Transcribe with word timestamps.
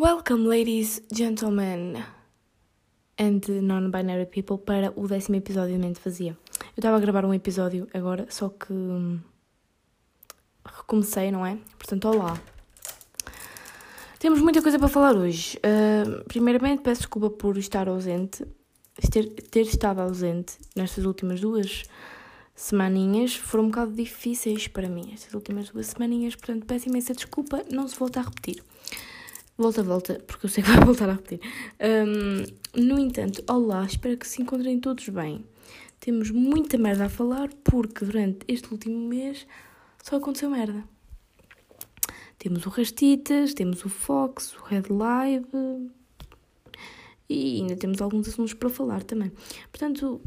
Welcome, 0.00 0.46
ladies, 0.46 1.02
gentlemen 1.12 2.04
and 3.18 3.40
non-binary 3.48 4.26
people, 4.26 4.56
para 4.58 4.92
o 4.94 5.08
décimo 5.08 5.34
episódio 5.34 5.72
de 5.72 5.78
Mente 5.80 6.00
Vazia. 6.04 6.38
Eu 6.60 6.66
estava 6.80 6.96
a 6.98 7.00
gravar 7.00 7.24
um 7.24 7.34
episódio 7.34 7.88
agora, 7.92 8.24
só 8.30 8.48
que 8.48 8.72
hum, 8.72 9.18
recomecei, 10.64 11.32
não 11.32 11.44
é? 11.44 11.58
Portanto, 11.76 12.04
olá. 12.10 12.40
Temos 14.20 14.40
muita 14.40 14.62
coisa 14.62 14.78
para 14.78 14.86
falar 14.86 15.16
hoje. 15.16 15.58
Uh, 15.58 16.24
primeiramente, 16.28 16.80
peço 16.80 17.00
desculpa 17.00 17.30
por 17.30 17.58
estar 17.58 17.88
ausente, 17.88 18.46
ter, 19.10 19.26
ter 19.50 19.62
estado 19.62 20.00
ausente 20.00 20.58
nestas 20.76 21.06
últimas 21.06 21.40
duas 21.40 21.82
semaninhas. 22.54 23.34
Foram 23.34 23.64
um 23.64 23.68
bocado 23.68 23.90
difíceis 23.90 24.68
para 24.68 24.88
mim, 24.88 25.10
estas 25.12 25.34
últimas 25.34 25.70
duas 25.70 25.88
semaninhas, 25.88 26.36
portanto, 26.36 26.66
peço 26.66 26.88
imensa 26.88 27.14
desculpa, 27.14 27.64
não 27.68 27.88
se 27.88 27.98
volta 27.98 28.20
a 28.20 28.22
repetir. 28.22 28.62
Volta, 29.60 29.82
volta, 29.82 30.22
porque 30.24 30.46
eu 30.46 30.50
sei 30.50 30.62
que 30.62 30.70
vai 30.70 30.78
voltar 30.86 31.08
a 31.10 31.14
repetir. 31.14 31.40
Um, 31.80 32.80
no 32.80 32.96
entanto, 32.96 33.42
olá, 33.50 33.84
espero 33.84 34.16
que 34.16 34.24
se 34.24 34.40
encontrem 34.40 34.78
todos 34.78 35.08
bem. 35.08 35.44
Temos 35.98 36.30
muita 36.30 36.78
merda 36.78 37.06
a 37.06 37.08
falar 37.08 37.48
porque 37.64 38.04
durante 38.04 38.46
este 38.46 38.70
último 38.70 39.08
mês 39.08 39.48
só 40.00 40.14
aconteceu 40.14 40.48
merda. 40.48 40.84
Temos 42.38 42.64
o 42.66 42.68
Rastitas, 42.68 43.52
temos 43.52 43.84
o 43.84 43.88
Fox, 43.88 44.54
o 44.54 44.62
Red 44.62 44.84
Live 44.90 45.90
e 47.28 47.60
ainda 47.60 47.74
temos 47.74 48.00
alguns 48.00 48.28
assuntos 48.28 48.54
para 48.54 48.70
falar 48.70 49.02
também. 49.02 49.32
Portanto, 49.72 50.20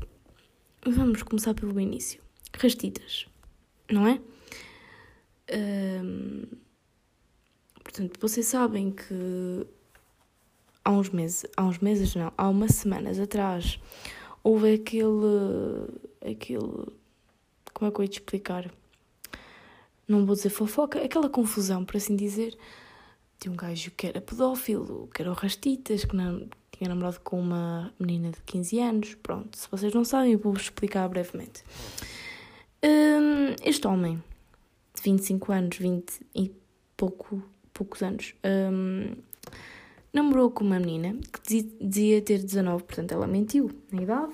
vamos 0.85 1.23
começar 1.23 1.54
pelo 1.54 1.79
início. 1.79 2.21
Rastitas, 2.54 3.27
não 3.90 4.05
é? 4.05 4.20
Um, 6.04 6.43
Portanto, 7.92 8.18
vocês 8.22 8.46
sabem 8.46 8.90
que 8.90 9.68
há 10.86 10.92
uns 10.92 11.10
meses, 11.10 11.46
há 11.58 11.66
uns 11.66 11.80
meses 11.80 12.16
não, 12.16 12.32
há 12.38 12.48
umas 12.48 12.72
semanas 12.76 13.20
atrás, 13.20 13.82
houve 14.42 14.76
aquele, 14.76 15.90
aquele, 16.22 16.88
como 17.74 17.90
é 17.90 17.92
que 17.92 18.00
eu 18.00 18.04
ia 18.04 18.08
te 18.08 18.20
explicar? 18.20 18.72
Não 20.08 20.26
vou 20.26 20.38
dizer 20.38 20.52
fofoca, 20.52 21.04
aquela 21.04 21.30
confusão, 21.30 21.84
por 21.84 21.98
assim 21.98 22.16
dizer, 22.16 22.58
de 23.42 23.50
um 23.50 23.56
gajo 23.58 23.92
que 23.92 24.08
era 24.08 24.22
pedófilo, 24.22 25.10
que 25.14 25.22
era 25.22 25.30
o 25.30 25.34
Rastitas, 25.34 26.06
que 26.06 26.16
não, 26.16 26.48
tinha 26.72 26.88
namorado 26.88 27.20
com 27.20 27.42
uma 27.42 27.94
menina 28.00 28.32
de 28.32 28.42
15 28.46 28.80
anos. 28.80 29.16
Pronto, 29.16 29.58
se 29.58 29.68
vocês 29.70 29.94
não 29.94 30.06
sabem, 30.06 30.32
eu 30.32 30.40
vou-vos 30.40 30.64
explicar 30.64 31.10
brevemente. 31.10 31.62
Um, 32.82 33.54
este 33.62 33.86
homem, 33.86 34.24
de 34.96 35.02
25 35.02 35.52
anos, 35.52 35.78
20 35.78 36.22
e 36.34 36.56
pouco 36.96 37.44
poucos 37.82 38.04
anos, 38.04 38.35
um, 38.46 39.15
namorou 40.13 40.51
com 40.51 40.63
uma 40.63 40.79
menina 40.79 41.18
que 41.43 41.63
dizia 41.82 42.21
ter 42.21 42.38
19, 42.38 42.84
portanto 42.84 43.12
ela 43.12 43.26
mentiu 43.26 43.71
na 43.91 44.04
idade. 44.04 44.34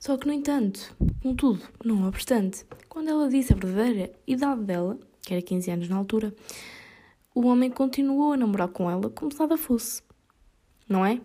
Só 0.00 0.16
que, 0.16 0.26
no 0.26 0.32
entanto, 0.32 0.92
contudo, 1.22 1.62
não 1.84 2.08
obstante, 2.08 2.66
quando 2.88 3.08
ela 3.08 3.28
disse 3.28 3.52
a 3.52 3.56
verdadeira 3.56 4.12
idade 4.26 4.62
dela, 4.62 4.98
que 5.20 5.32
era 5.32 5.40
15 5.40 5.70
anos 5.70 5.88
na 5.88 5.96
altura, 5.96 6.34
o 7.32 7.46
homem 7.46 7.70
continuou 7.70 8.32
a 8.32 8.36
namorar 8.36 8.68
com 8.68 8.90
ela 8.90 9.08
como 9.08 9.30
se 9.30 9.38
nada 9.38 9.56
fosse. 9.56 10.02
Não 10.88 11.06
é? 11.06 11.20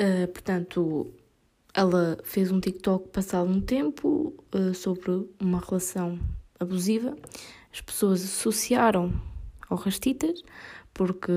Uh, 0.00 0.26
portanto, 0.32 1.12
ela 1.74 2.18
fez 2.24 2.50
um 2.50 2.58
TikTok 2.58 3.10
passado 3.10 3.50
um 3.50 3.60
tempo 3.60 4.34
uh, 4.54 4.72
sobre 4.72 5.28
uma 5.38 5.60
relação 5.60 6.18
abusiva. 6.58 7.14
As 7.70 7.82
pessoas 7.82 8.24
associaram 8.24 9.12
ao 9.72 9.78
Rastitas, 9.78 10.42
porque 10.92 11.32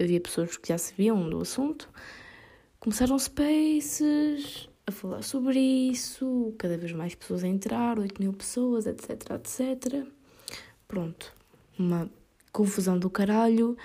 havia 0.00 0.20
pessoas 0.20 0.56
que 0.56 0.68
já 0.68 0.78
sabiam 0.78 1.28
do 1.28 1.40
assunto. 1.40 1.88
Começaram 2.80 3.18
spaces 3.18 4.68
a 4.86 4.92
falar 4.92 5.22
sobre 5.22 5.58
isso, 5.58 6.54
cada 6.58 6.76
vez 6.76 6.92
mais 6.92 7.14
pessoas 7.14 7.44
a 7.44 7.48
entrar, 7.48 7.98
8 7.98 8.20
mil 8.20 8.32
pessoas, 8.32 8.86
etc, 8.86 9.30
etc. 9.32 10.06
Pronto, 10.86 11.32
uma 11.78 12.10
confusão 12.52 12.98
do 12.98 13.08
caralho. 13.08 13.76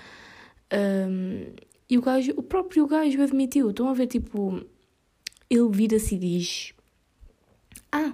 Um, 0.72 1.52
e 1.88 1.98
o 1.98 2.02
gajo, 2.02 2.32
o 2.36 2.42
próprio 2.42 2.86
gajo 2.86 3.22
admitiu, 3.22 3.70
estão 3.70 3.88
a 3.88 3.94
ver, 3.94 4.06
tipo, 4.06 4.62
ele 5.48 5.68
vira-se 5.70 6.14
e 6.14 6.18
diz: 6.18 6.74
Ah, 7.90 8.12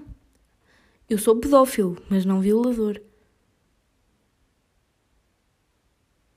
eu 1.09 1.19
sou 1.19 1.37
pedófilo, 1.37 1.97
mas 2.09 2.25
não 2.25 2.41
violador. 2.41 3.01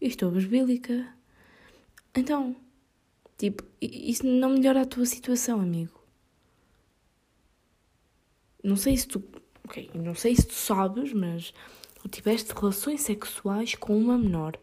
Estou 0.07 0.31
besbílica. 0.31 1.07
Então, 2.15 2.55
tipo, 3.37 3.63
isso 3.81 4.25
não 4.25 4.51
melhora 4.51 4.81
a 4.81 4.85
tua 4.85 5.05
situação, 5.05 5.59
amigo. 5.59 5.99
Não 8.63 8.75
sei 8.75 8.97
se 8.97 9.07
tu. 9.07 9.23
Ok, 9.63 9.89
não 9.93 10.15
sei 10.15 10.35
se 10.35 10.47
tu 10.47 10.53
sabes, 10.53 11.13
mas 11.13 11.53
tu 12.01 12.07
tiveste 12.07 12.53
relações 12.53 13.01
sexuais 13.01 13.75
com 13.75 13.97
uma 13.97 14.17
menor. 14.17 14.57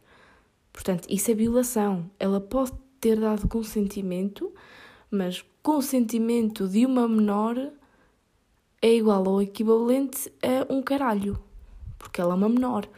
Portanto, 0.73 1.07
isso 1.09 1.31
é 1.31 1.35
violação. 1.35 2.11
Ela 2.19 2.41
pode 2.41 2.73
ter 3.01 3.19
dado 3.19 3.49
consentimento, 3.49 4.53
mas 5.11 5.45
consentimento 5.63 6.69
de 6.69 6.85
uma 6.85 7.07
menor 7.09 7.73
é 8.83 8.95
igual 8.95 9.27
ou 9.27 9.41
equivalente 9.41 10.31
a 10.43 10.73
um 10.73 10.83
caralho. 10.83 11.43
Porque 11.99 12.21
ela 12.21 12.35
é 12.35 12.37
uma 12.37 12.49
menor 12.49 12.89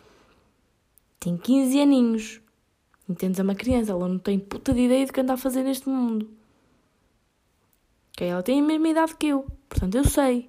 tem 1.29 1.37
15 1.37 1.81
aninhos. 1.81 2.41
Entendes? 3.07 3.39
É 3.39 3.43
uma 3.43 3.55
criança, 3.55 3.93
ela 3.93 4.09
não 4.09 4.19
tem 4.19 4.39
puta 4.39 4.73
de 4.73 4.81
ideia 4.81 5.05
do 5.05 5.13
que 5.13 5.21
anda 5.21 5.35
a 5.35 5.37
fazer 5.37 5.63
neste 5.63 5.89
mundo. 5.89 6.31
Okay? 8.13 8.29
Ela 8.29 8.43
tem 8.43 8.61
a 8.61 8.63
mesma 8.63 8.89
idade 8.89 9.15
que 9.17 9.27
eu, 9.27 9.47
portanto 9.69 9.97
eu 9.97 10.05
sei. 10.05 10.49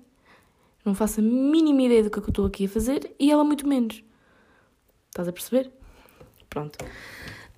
Não 0.85 0.95
faço 0.95 1.19
a 1.19 1.23
mínima 1.23 1.81
ideia 1.81 2.03
do 2.03 2.09
que, 2.09 2.19
é 2.19 2.21
eu 2.21 2.29
estou 2.29 2.45
aqui 2.45 2.65
a 2.65 2.69
fazer 2.69 3.13
e 3.19 3.29
ela 3.29 3.43
muito 3.43 3.67
menos. 3.67 4.01
Estás 5.09 5.27
a 5.27 5.33
perceber? 5.33 5.69
Pronto. 6.49 6.77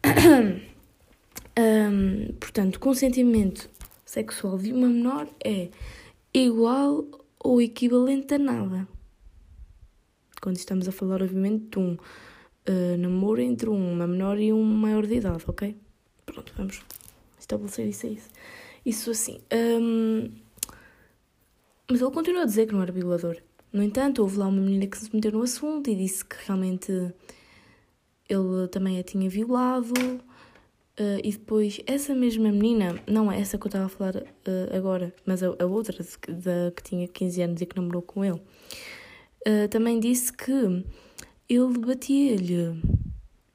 portanto, 2.40 2.80
consentimento 2.80 3.70
sexual 4.04 4.58
de 4.58 4.74
uma 4.74 4.88
menor 4.88 5.28
é 5.46 5.70
igual 6.34 7.06
ou 7.40 7.62
equivalente 7.62 8.34
a 8.34 8.40
nada. 8.40 8.88
Quando 10.42 10.58
estamos 10.58 10.88
a 10.88 10.92
falar, 10.92 11.22
obviamente, 11.22 11.66
de 11.70 11.80
um 11.80 11.98
uh, 12.70 12.98
namoro 12.98 13.42
entre 13.42 13.70
uma 13.70 14.08
menor 14.08 14.40
e 14.40 14.52
um 14.52 14.64
maior 14.64 15.06
de 15.06 15.16
idade, 15.16 15.44
ok? 15.48 15.76
Pronto, 16.26 16.54
vamos 16.56 16.82
estabelecer 17.40 17.88
isso 17.88 18.06
aí. 18.06 18.20
Isso 18.86 19.12
assim. 19.12 19.40
Um, 19.54 20.32
mas 21.90 22.02
ele 22.02 22.12
continua 22.12 22.44
a 22.44 22.46
dizer 22.46 22.68
que 22.68 22.74
não 22.74 22.82
era 22.82 22.92
violador. 22.92 23.38
No 23.72 23.84
entanto, 23.84 24.22
houve 24.22 24.38
lá 24.38 24.48
uma 24.48 24.62
menina 24.62 24.88
que 24.88 24.98
se 24.98 25.14
meteu 25.14 25.32
no 25.32 25.42
assunto 25.42 25.90
e 25.90 25.96
disse 25.96 26.26
que 26.26 26.36
realmente 26.46 26.92
ele 28.28 28.68
também 28.70 29.00
a 29.00 29.04
tinha 29.04 29.30
violado. 29.30 29.94
Uh, 31.00 31.20
e 31.24 31.32
depois, 31.32 31.82
essa 31.88 32.14
mesma 32.14 32.52
menina, 32.52 33.02
não 33.08 33.32
é 33.32 33.40
essa 33.40 33.58
que 33.58 33.66
eu 33.66 33.70
estava 33.70 33.86
a 33.86 33.90
falar 33.90 34.18
uh, 34.18 34.76
agora, 34.76 35.14
mas 35.26 35.42
a, 35.42 35.48
a 35.48 35.66
outra, 35.66 36.06
da, 36.28 36.72
que 36.76 36.84
tinha 36.84 37.08
15 37.08 37.42
anos 37.42 37.62
e 37.62 37.66
que 37.66 37.76
namorou 37.76 38.02
com 38.02 38.24
ele, 38.24 38.42
uh, 39.48 39.68
também 39.70 40.00
disse 40.00 40.32
que 40.34 40.84
ele 41.54 41.78
batia-lhe. 41.80 42.82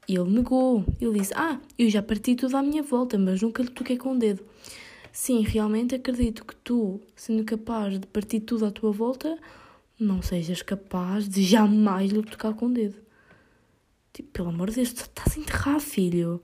Ele 0.07 0.31
negou. 0.31 0.85
Ele 1.01 1.19
disse: 1.19 1.33
Ah, 1.35 1.59
eu 1.79 1.89
já 1.89 2.03
parti 2.03 2.35
tudo 2.35 2.57
à 2.57 2.63
minha 2.63 2.83
volta, 2.83 3.17
mas 3.19 3.41
nunca 3.41 3.63
lhe 3.63 3.71
toquei 3.71 3.97
com 3.97 4.13
o 4.13 4.19
dedo. 4.19 4.45
Sim, 5.11 5.41
realmente 5.41 5.95
acredito 5.95 6.45
que 6.45 6.55
tu, 6.57 7.01
sendo 7.15 7.43
capaz 7.45 7.99
de 7.99 8.07
partir 8.07 8.41
tudo 8.41 8.67
à 8.67 8.71
tua 8.71 8.93
volta, 8.93 9.39
não 9.99 10.21
sejas 10.21 10.61
capaz 10.61 11.27
de 11.27 11.43
jamais 11.43 12.13
lhe 12.13 12.23
tocar 12.23 12.53
com 12.53 12.67
o 12.67 12.73
dedo. 12.73 12.97
Tipo, 14.13 14.29
pelo 14.31 14.51
amor 14.51 14.69
de 14.69 14.77
Deus, 14.77 14.93
tu 14.93 15.01
estás 15.01 15.37
a 15.37 15.41
enterrar, 15.41 15.81
filho. 15.81 16.43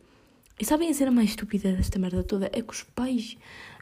E 0.58 0.64
sabem 0.64 0.88
a 0.88 0.94
cena 0.94 1.10
mais 1.10 1.30
estúpida 1.30 1.72
desta 1.72 1.98
merda 1.98 2.24
toda? 2.24 2.46
É 2.46 2.62
que 2.62 2.72
os 2.72 2.82
pais 2.82 3.36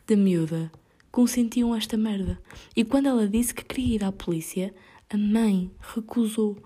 da 0.08 0.16
miúda 0.16 0.72
consentiam 1.12 1.74
esta 1.74 1.96
merda. 1.96 2.40
E 2.74 2.84
quando 2.84 3.06
ela 3.06 3.28
disse 3.28 3.54
que 3.54 3.64
queria 3.64 3.94
ir 3.94 4.04
à 4.04 4.10
polícia, 4.10 4.74
a 5.08 5.16
mãe 5.16 5.70
recusou 5.94 6.56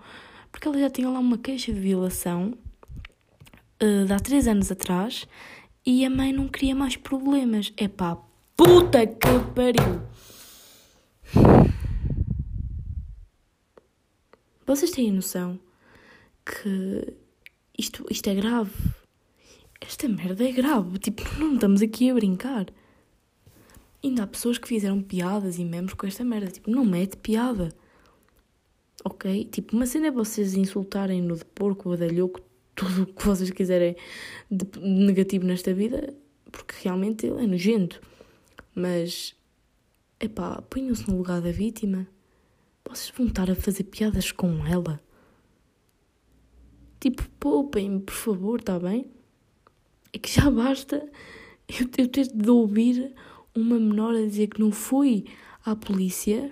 porque 0.55 0.69
ela 0.69 0.79
já 0.79 0.89
tinha 0.89 1.09
lá 1.09 1.19
uma 1.19 1.37
queixa 1.37 1.73
de 1.73 1.79
violação 1.81 2.57
uh, 3.83 4.05
de 4.05 4.13
há 4.13 4.17
três 4.21 4.47
anos 4.47 4.71
atrás 4.71 5.27
e 5.85 6.05
a 6.05 6.09
mãe 6.09 6.31
não 6.31 6.47
queria 6.47 6.73
mais 6.73 6.95
problemas. 6.95 7.73
É 7.75 7.89
pá, 7.89 8.17
puta 8.55 9.05
que 9.05 9.27
pariu! 9.53 10.01
Vocês 14.65 14.91
têm 14.91 15.11
noção 15.11 15.59
que 16.45 17.13
isto, 17.77 18.05
isto 18.09 18.29
é 18.29 18.35
grave? 18.35 18.71
Esta 19.81 20.07
merda 20.07 20.47
é 20.47 20.53
grave. 20.53 20.99
Tipo, 20.99 21.21
não 21.37 21.55
estamos 21.55 21.81
aqui 21.81 22.09
a 22.09 22.13
brincar. 22.13 22.67
Ainda 24.01 24.23
há 24.23 24.27
pessoas 24.27 24.57
que 24.57 24.69
fizeram 24.69 25.01
piadas 25.01 25.59
e 25.59 25.65
memes 25.65 25.93
com 25.93 26.07
esta 26.07 26.23
merda. 26.23 26.49
Tipo, 26.49 26.71
não 26.71 26.85
mete 26.85 27.17
piada 27.17 27.75
ok? 29.03 29.45
Tipo, 29.45 29.75
uma 29.75 29.85
cena 29.85 30.07
é 30.07 30.11
vocês 30.11 30.55
insultarem 30.55 31.21
no 31.21 31.35
de 31.35 31.45
porco, 31.45 31.89
badalhoco, 31.89 32.41
tudo 32.75 33.03
o 33.03 33.05
que 33.05 33.25
vocês 33.25 33.49
quiserem 33.51 33.95
de 34.49 34.65
negativo 34.79 35.45
nesta 35.45 35.73
vida, 35.73 36.13
porque 36.51 36.75
realmente 36.83 37.25
ele 37.25 37.43
é 37.43 37.47
nojento. 37.47 38.01
Mas, 38.73 39.35
epá, 40.19 40.61
ponham-se 40.63 41.09
no 41.09 41.17
lugar 41.17 41.41
da 41.41 41.51
vítima. 41.51 42.07
Vocês 42.87 43.11
vão 43.15 43.27
estar 43.27 43.49
a 43.49 43.55
fazer 43.55 43.85
piadas 43.85 44.31
com 44.31 44.65
ela. 44.67 44.99
Tipo, 46.99 47.23
poupem-me, 47.39 48.01
por 48.01 48.13
favor, 48.13 48.59
está 48.59 48.79
bem? 48.79 49.05
É 50.11 50.17
que 50.17 50.31
já 50.31 50.49
basta 50.51 51.07
eu, 51.67 51.87
eu 51.97 52.07
ter 52.07 52.27
de 52.27 52.49
ouvir 52.49 53.13
uma 53.55 53.79
menor 53.79 54.15
a 54.15 54.21
dizer 54.21 54.47
que 54.47 54.59
não 54.59 54.71
fui 54.71 55.25
à 55.63 55.75
polícia 55.75 56.51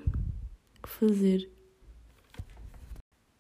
fazer. 0.88 1.50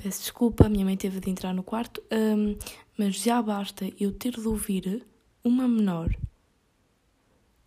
Peço 0.03 0.19
desculpa, 0.19 0.65
a 0.65 0.69
minha 0.69 0.83
mãe 0.83 0.97
teve 0.97 1.21
de 1.21 1.29
entrar 1.29 1.53
no 1.53 1.63
quarto, 1.63 2.03
um, 2.11 2.57
mas 2.97 3.15
já 3.15 3.41
basta 3.41 3.89
eu 3.97 4.11
ter 4.11 4.33
de 4.33 4.45
ouvir 4.45 5.07
uma 5.41 5.65
menor 5.65 6.13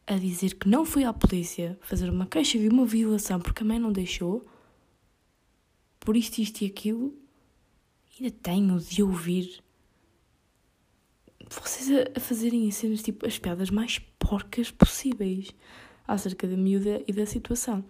a 0.07 0.19
dizer 0.19 0.53
que 0.57 0.69
não 0.69 0.85
fui 0.85 1.03
à 1.05 1.15
polícia 1.15 1.79
fazer 1.81 2.11
uma 2.11 2.27
queixa 2.27 2.59
de 2.59 2.69
uma 2.69 2.85
violação 2.85 3.41
porque 3.41 3.63
a 3.63 3.67
mãe 3.67 3.79
não 3.79 3.91
deixou, 3.91 4.47
por 5.99 6.15
isto, 6.15 6.37
isto 6.37 6.61
e 6.61 6.67
aquilo, 6.67 7.15
ainda 8.21 8.31
tenho 8.43 8.79
de 8.81 9.03
ouvir 9.03 9.65
vocês 11.49 11.89
a, 12.15 12.21
fazerem 12.21 12.71
cenas 12.71 13.03
tipo 13.03 13.27
as 13.27 13.39
piadas 13.39 13.71
mais 13.71 13.99
porcas 14.19 14.71
possíveis 14.71 15.55
acerca 16.07 16.47
da 16.47 16.55
miúda 16.59 17.03
e 17.09 17.15
da 17.15 17.25
situação. 17.25 17.83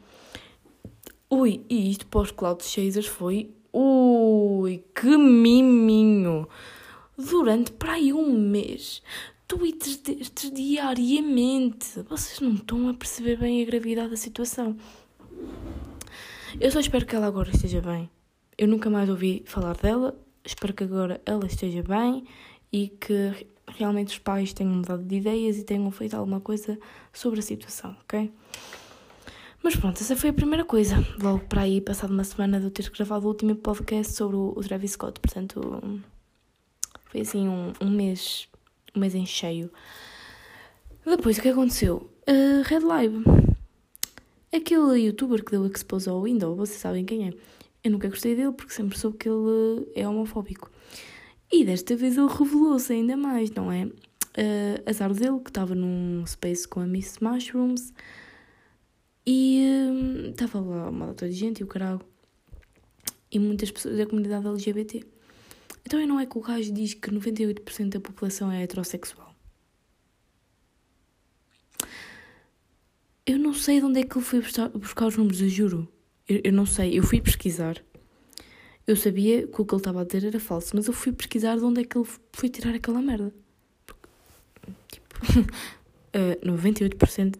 Ui, 1.28 1.66
e 1.68 1.90
isto 1.90 2.06
para 2.06 2.20
os 2.20 2.30
cloud 2.30 2.62
chasers 2.62 3.08
foi. 3.08 3.55
Ui, 3.78 4.82
que 4.94 5.18
miminho! 5.18 6.48
Durante 7.18 7.72
para 7.72 7.92
aí 7.92 8.10
um 8.10 8.32
mês, 8.32 9.02
tweets 9.46 9.98
destes 9.98 10.50
diariamente. 10.50 12.00
Vocês 12.08 12.40
não 12.40 12.54
estão 12.54 12.88
a 12.88 12.94
perceber 12.94 13.36
bem 13.36 13.60
a 13.60 13.66
gravidade 13.66 14.08
da 14.08 14.16
situação. 14.16 14.78
Eu 16.58 16.70
só 16.70 16.80
espero 16.80 17.04
que 17.04 17.14
ela 17.14 17.26
agora 17.26 17.50
esteja 17.50 17.82
bem. 17.82 18.08
Eu 18.56 18.66
nunca 18.66 18.88
mais 18.88 19.10
ouvi 19.10 19.44
falar 19.44 19.76
dela. 19.76 20.18
Espero 20.42 20.72
que 20.72 20.84
agora 20.84 21.20
ela 21.26 21.44
esteja 21.44 21.82
bem 21.82 22.24
e 22.72 22.88
que 22.88 23.46
realmente 23.68 24.08
os 24.14 24.18
pais 24.18 24.54
tenham 24.54 24.72
mudado 24.72 25.04
de 25.04 25.16
ideias 25.16 25.58
e 25.58 25.64
tenham 25.64 25.90
feito 25.90 26.16
alguma 26.16 26.40
coisa 26.40 26.78
sobre 27.12 27.40
a 27.40 27.42
situação, 27.42 27.94
ok? 28.00 28.32
Mas 29.66 29.74
pronto, 29.74 30.00
essa 30.00 30.14
foi 30.14 30.30
a 30.30 30.32
primeira 30.32 30.64
coisa. 30.64 30.94
Logo 31.20 31.40
para 31.40 31.62
aí, 31.62 31.80
passado 31.80 32.12
uma 32.12 32.22
semana 32.22 32.60
de 32.60 32.66
eu 32.66 32.70
ter 32.70 32.88
gravado 32.88 33.24
o 33.24 33.28
último 33.30 33.56
podcast 33.56 34.12
sobre 34.12 34.36
o, 34.36 34.54
Travis 34.62 34.92
Scott. 34.92 35.18
Portanto, 35.18 36.00
foi 37.06 37.22
assim 37.22 37.48
um, 37.48 37.72
um 37.80 37.90
mês, 37.90 38.46
um 38.94 39.00
mês 39.00 39.12
em 39.16 39.26
cheio. 39.26 39.68
Depois, 41.04 41.38
o 41.38 41.42
que 41.42 41.48
aconteceu? 41.48 42.08
Uh, 42.28 42.62
Red 42.62 42.78
Live. 42.78 43.24
Aquele 44.54 45.00
youtuber 45.00 45.44
que 45.44 45.50
deu 45.50 45.66
expose 45.66 46.08
ao 46.08 46.22
Windows, 46.22 46.56
vocês 46.56 46.78
sabem 46.78 47.04
quem 47.04 47.26
é. 47.26 47.32
Eu 47.82 47.90
nunca 47.90 48.08
gostei 48.08 48.36
dele 48.36 48.52
porque 48.52 48.72
sempre 48.72 48.96
soube 48.96 49.18
que 49.18 49.28
ele 49.28 49.88
é 49.96 50.06
homofóbico. 50.08 50.70
E 51.50 51.64
desta 51.64 51.96
vez 51.96 52.16
ele 52.16 52.28
revelou-se 52.28 52.92
ainda 52.92 53.16
mais, 53.16 53.50
não 53.50 53.72
é? 53.72 53.86
Uh, 53.86 54.88
azar 54.88 55.12
dele, 55.12 55.40
que 55.40 55.50
estava 55.50 55.74
num 55.74 56.24
space 56.24 56.68
com 56.68 56.78
a 56.78 56.86
Miss 56.86 57.18
Mushrooms 57.18 57.92
e 59.26 60.30
estava 60.30 60.60
lá 60.60 60.88
uma 60.88 61.06
data 61.08 61.28
de 61.28 61.34
gente 61.34 61.60
e 61.60 61.64
o 61.64 61.66
caralho. 61.66 62.00
E 63.30 63.38
muitas 63.38 63.70
pessoas 63.70 63.96
da 63.98 64.06
comunidade 64.06 64.46
LGBT. 64.46 65.04
Então 65.84 66.04
não 66.06 66.20
é 66.20 66.26
que 66.26 66.38
o 66.38 66.40
gajo 66.40 66.72
diz 66.72 66.94
que 66.94 67.10
98% 67.10 67.88
da 67.88 68.00
população 68.00 68.50
é 68.50 68.62
heterossexual. 68.62 69.34
Eu 73.24 73.38
não 73.38 73.52
sei 73.52 73.80
de 73.80 73.86
onde 73.86 74.00
é 74.00 74.04
que 74.04 74.16
ele 74.16 74.24
foi 74.24 74.40
buscar, 74.40 74.68
buscar 74.68 75.06
os 75.06 75.16
números, 75.16 75.40
eu 75.40 75.48
juro. 75.48 75.88
Eu, 76.28 76.40
eu 76.44 76.52
não 76.52 76.64
sei, 76.64 76.96
eu 76.98 77.02
fui 77.02 77.20
pesquisar 77.20 77.82
eu 78.86 78.94
sabia 78.94 79.46
que 79.46 79.60
o 79.60 79.64
que 79.64 79.74
ele 79.74 79.80
estava 79.80 80.02
a 80.02 80.04
dizer 80.04 80.24
era 80.24 80.38
falso, 80.38 80.76
mas 80.76 80.86
eu 80.86 80.92
fui 80.92 81.12
pesquisar 81.12 81.56
de 81.56 81.64
onde 81.64 81.80
é 81.80 81.84
que 81.84 81.98
ele 81.98 82.06
foi 82.32 82.48
tirar 82.48 82.74
aquela 82.74 83.02
merda. 83.02 83.34
Porque, 83.84 85.00
tipo, 85.00 85.40
uh, 86.14 86.46
98% 86.46 87.36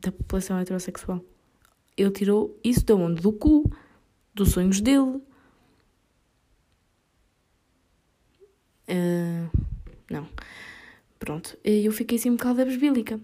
da 0.00 0.10
população 0.12 0.58
heterossexual. 0.58 1.24
Ele 1.96 2.10
tirou 2.10 2.58
isso 2.64 2.84
de 2.84 2.92
onde? 2.92 3.20
Do 3.20 3.32
cu, 3.32 3.70
dos 4.34 4.50
sonhos 4.50 4.80
dele. 4.80 5.20
Uh, 8.88 9.50
não. 10.10 10.28
Pronto. 11.18 11.56
Eu 11.62 11.92
fiquei 11.92 12.18
assim 12.18 12.30
um 12.30 12.36
bocado 12.36 12.62
abesbílica. 12.62 13.20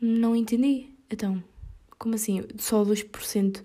Não 0.00 0.34
entendi. 0.34 0.88
Então, 1.10 1.42
como 1.98 2.14
assim? 2.14 2.42
Só 2.58 2.84
2% 2.84 3.62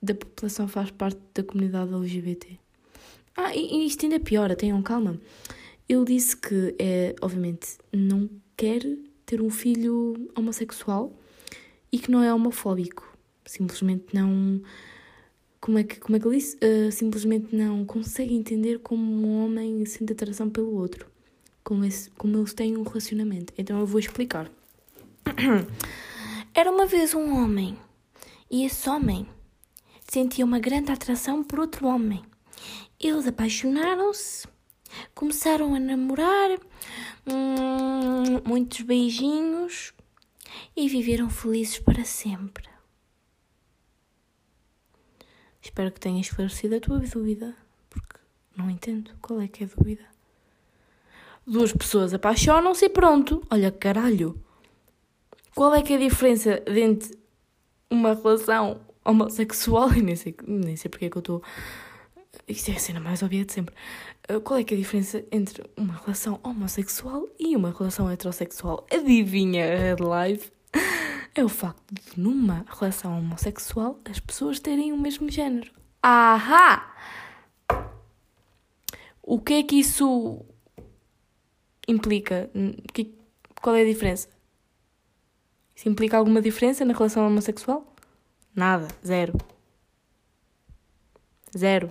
da 0.00 0.14
população 0.14 0.66
faz 0.66 0.90
parte 0.90 1.20
da 1.34 1.42
comunidade 1.42 1.92
LGBT. 1.92 2.58
Ah, 3.36 3.54
e, 3.54 3.86
isto 3.86 4.04
ainda 4.04 4.16
é 4.16 4.18
piora, 4.18 4.56
tenham 4.56 4.82
calma. 4.82 5.20
Ele 5.88 6.04
disse 6.04 6.36
que 6.36 6.74
é, 6.78 7.14
obviamente, 7.20 7.78
não 7.92 8.28
quer 8.56 8.82
ter 9.32 9.40
um 9.40 9.48
filho 9.48 10.30
homossexual 10.36 11.10
e 11.90 11.98
que 11.98 12.10
não 12.10 12.22
é 12.22 12.32
homofóbico. 12.34 13.16
Simplesmente 13.46 14.04
não. 14.12 14.60
Como 15.58 15.78
é 15.78 15.84
que, 15.84 15.98
como 15.98 16.16
é 16.16 16.20
que 16.20 16.28
ele 16.28 16.36
disse? 16.36 16.56
Uh, 16.56 16.92
simplesmente 16.92 17.56
não 17.56 17.82
consegue 17.86 18.34
entender 18.34 18.80
como 18.80 19.02
um 19.02 19.42
homem 19.42 19.86
sente 19.86 20.12
atração 20.12 20.50
pelo 20.50 20.74
outro. 20.74 21.06
Como, 21.64 21.82
esse, 21.82 22.10
como 22.10 22.36
eles 22.36 22.52
têm 22.52 22.76
um 22.76 22.82
relacionamento. 22.82 23.54
Então 23.56 23.80
eu 23.80 23.86
vou 23.86 23.98
explicar. 23.98 24.50
Era 26.52 26.70
uma 26.70 26.84
vez 26.84 27.14
um 27.14 27.34
homem. 27.34 27.78
E 28.50 28.66
esse 28.66 28.86
homem 28.90 29.26
sentia 30.06 30.44
uma 30.44 30.58
grande 30.58 30.92
atração 30.92 31.42
por 31.42 31.58
outro 31.58 31.86
homem. 31.86 32.22
Eles 33.00 33.26
apaixonaram-se, 33.26 34.46
começaram 35.14 35.74
a 35.74 35.80
namorar, 35.80 36.50
hum, 37.26 38.40
muitos 38.44 38.80
beijinhos 38.82 39.92
e 40.76 40.88
viveram 40.88 41.28
felizes 41.30 41.78
para 41.78 42.04
sempre. 42.04 42.68
Espero 45.60 45.92
que 45.92 46.00
tenha 46.00 46.20
esclarecido 46.20 46.76
a 46.76 46.80
tua 46.80 46.98
dúvida, 46.98 47.56
porque 47.88 48.18
não 48.56 48.68
entendo 48.68 49.12
qual 49.20 49.40
é 49.40 49.48
que 49.48 49.62
é 49.62 49.66
a 49.66 49.70
dúvida. 49.76 50.04
Duas 51.46 51.72
pessoas 51.72 52.12
apaixonam-se 52.12 52.84
e 52.84 52.88
pronto. 52.88 53.46
Olha, 53.50 53.70
caralho. 53.70 54.40
Qual 55.54 55.74
é 55.74 55.82
que 55.82 55.92
é 55.92 55.96
a 55.96 55.98
diferença 55.98 56.62
entre 56.66 57.18
uma 57.90 58.14
relação 58.14 58.80
homossexual, 59.04 59.92
e 59.92 60.00
nem 60.02 60.16
sei, 60.16 60.34
nem 60.46 60.76
sei 60.76 60.88
porque 60.88 61.06
é 61.06 61.10
que 61.10 61.16
eu 61.16 61.20
estou. 61.20 61.42
Isto 62.46 62.70
é 62.70 62.74
a 62.74 62.78
cena 62.78 63.00
mais 63.00 63.22
óbvia 63.22 63.44
de 63.44 63.52
sempre. 63.52 63.74
Uh, 64.30 64.40
qual 64.40 64.58
é 64.58 64.64
que 64.64 64.74
é 64.74 64.76
a 64.76 64.80
diferença 64.80 65.24
entre 65.30 65.62
uma 65.76 65.94
relação 65.94 66.40
homossexual 66.42 67.28
e 67.38 67.56
uma 67.56 67.70
relação 67.70 68.10
heterossexual? 68.10 68.86
Adivinha 68.90 69.96
live? 69.98 70.50
É 71.34 71.42
o 71.42 71.48
facto 71.48 71.82
de, 71.90 72.20
numa 72.20 72.66
relação 72.68 73.18
homossexual, 73.18 73.98
as 74.04 74.20
pessoas 74.20 74.60
terem 74.60 74.92
o 74.92 74.98
mesmo 74.98 75.30
género. 75.30 75.72
Ahá! 76.02 76.94
O 79.22 79.40
que 79.40 79.54
é 79.54 79.62
que 79.62 79.76
isso 79.76 80.44
implica? 81.88 82.50
Qual 83.62 83.74
é 83.74 83.80
a 83.80 83.84
diferença? 83.84 84.28
Isso 85.74 85.88
implica 85.88 86.18
alguma 86.18 86.42
diferença 86.42 86.84
na 86.84 86.92
relação 86.92 87.26
homossexual? 87.26 87.86
Nada. 88.54 88.88
Zero. 89.06 89.38
Zero. 91.56 91.88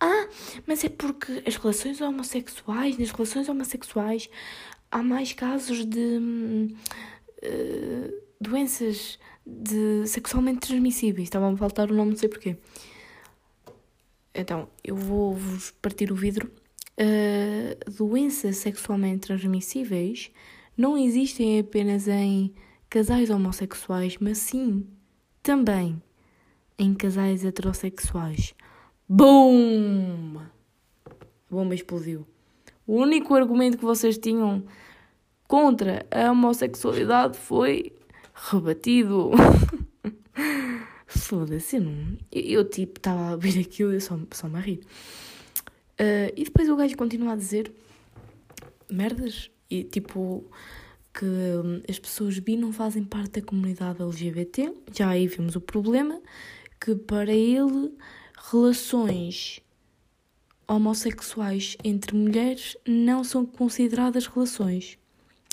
Ah, 0.00 0.28
mas 0.66 0.84
é 0.84 0.88
porque 0.88 1.42
as 1.46 1.56
relações 1.56 2.00
homossexuais, 2.00 2.98
nas 2.98 3.10
relações 3.10 3.48
homossexuais, 3.48 4.28
há 4.90 5.02
mais 5.02 5.32
casos 5.32 5.84
de 5.84 6.18
uh, 7.42 8.22
doenças 8.40 9.18
de 9.46 10.06
sexualmente 10.06 10.60
transmissíveis. 10.60 11.28
Estava 11.28 11.52
a 11.52 11.56
faltar 11.56 11.90
o 11.90 11.94
nome, 11.94 12.10
não 12.10 12.18
sei 12.18 12.28
porquê. 12.28 12.56
Então, 14.34 14.68
eu 14.84 14.96
vou-vos 14.96 15.70
partir 15.70 16.12
o 16.12 16.16
vidro. 16.16 16.50
Uh, 16.98 17.90
doenças 17.90 18.56
sexualmente 18.56 19.26
transmissíveis 19.26 20.30
não 20.76 20.96
existem 20.96 21.58
apenas 21.58 22.08
em 22.08 22.54
casais 22.88 23.30
homossexuais, 23.30 24.16
mas 24.18 24.38
sim 24.38 24.86
também 25.42 26.02
em 26.78 26.94
casais 26.94 27.44
heterossexuais. 27.44 28.54
Boom! 29.08 30.38
A 30.38 31.54
bomba 31.54 31.74
explodiu. 31.76 32.26
O 32.84 32.96
único 32.96 33.34
argumento 33.34 33.78
que 33.78 33.84
vocês 33.84 34.18
tinham 34.18 34.64
contra 35.46 36.04
a 36.10 36.32
homossexualidade 36.32 37.38
foi 37.38 37.92
rebatido. 38.34 39.30
Foda-se, 41.06 41.76
eu 41.76 41.82
não. 41.82 42.18
Eu, 42.32 42.42
eu 42.42 42.64
tipo, 42.68 42.98
estava 42.98 43.28
a 43.28 43.32
ouvir 43.32 43.60
aquilo 43.60 43.94
e 43.94 44.00
só, 44.00 44.18
só 44.32 44.48
me 44.48 44.56
a 44.56 44.60
rir. 44.60 44.80
Uh, 46.00 46.34
e 46.36 46.42
depois 46.44 46.68
o 46.68 46.76
gajo 46.76 46.96
continua 46.96 47.34
a 47.34 47.36
dizer 47.36 47.72
merdas 48.90 49.50
e 49.70 49.84
tipo 49.84 50.44
que 51.14 51.88
as 51.88 51.98
pessoas 51.98 52.38
bi 52.40 52.56
não 52.56 52.72
fazem 52.72 53.04
parte 53.04 53.40
da 53.40 53.46
comunidade 53.46 54.02
LGBT. 54.02 54.74
Já 54.92 55.10
aí 55.10 55.28
vimos 55.28 55.54
o 55.54 55.60
problema 55.60 56.20
que 56.80 56.94
para 56.94 57.32
ele 57.32 57.96
relações 58.50 59.60
homossexuais 60.68 61.76
entre 61.84 62.16
mulheres 62.16 62.76
não 62.86 63.22
são 63.22 63.46
consideradas 63.46 64.26
relações. 64.26 64.98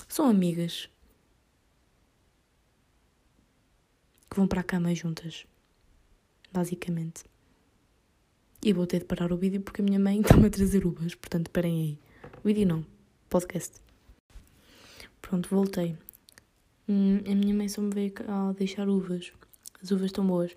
São 0.08 0.26
amigas. 0.26 0.88
Que 4.28 4.36
vão 4.36 4.46
para 4.46 4.60
a 4.60 4.64
cama 4.64 4.94
juntas. 4.94 5.46
Basicamente. 6.52 7.24
E 8.62 8.72
vou 8.72 8.86
ter 8.86 9.00
de 9.00 9.04
parar 9.04 9.32
o 9.32 9.36
vídeo 9.36 9.60
porque 9.60 9.82
a 9.82 9.84
minha 9.84 9.98
mãe 9.98 10.20
está-me 10.22 10.46
a 10.46 10.50
trazer 10.50 10.86
uvas. 10.86 11.14
Portanto, 11.14 11.50
parem 11.50 11.80
aí. 11.80 11.98
Vídeo 12.44 12.66
não. 12.66 12.86
Podcast. 13.28 13.80
Pronto, 15.20 15.48
voltei. 15.48 15.96
Hum, 16.88 17.20
a 17.26 17.34
minha 17.34 17.54
mãe 17.54 17.68
só 17.68 17.80
me 17.80 17.94
veio 17.94 18.12
a 18.28 18.52
deixar 18.52 18.88
uvas. 18.88 19.32
As 19.82 19.90
uvas 19.90 20.06
estão 20.06 20.26
boas. 20.26 20.54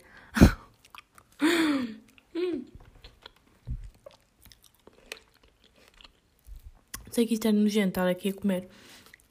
Sei 7.18 7.26
que 7.26 7.34
isto 7.34 7.48
é 7.48 7.52
nojento 7.52 7.88
estar 7.88 8.08
aqui 8.08 8.30
a 8.30 8.34
comer, 8.34 8.70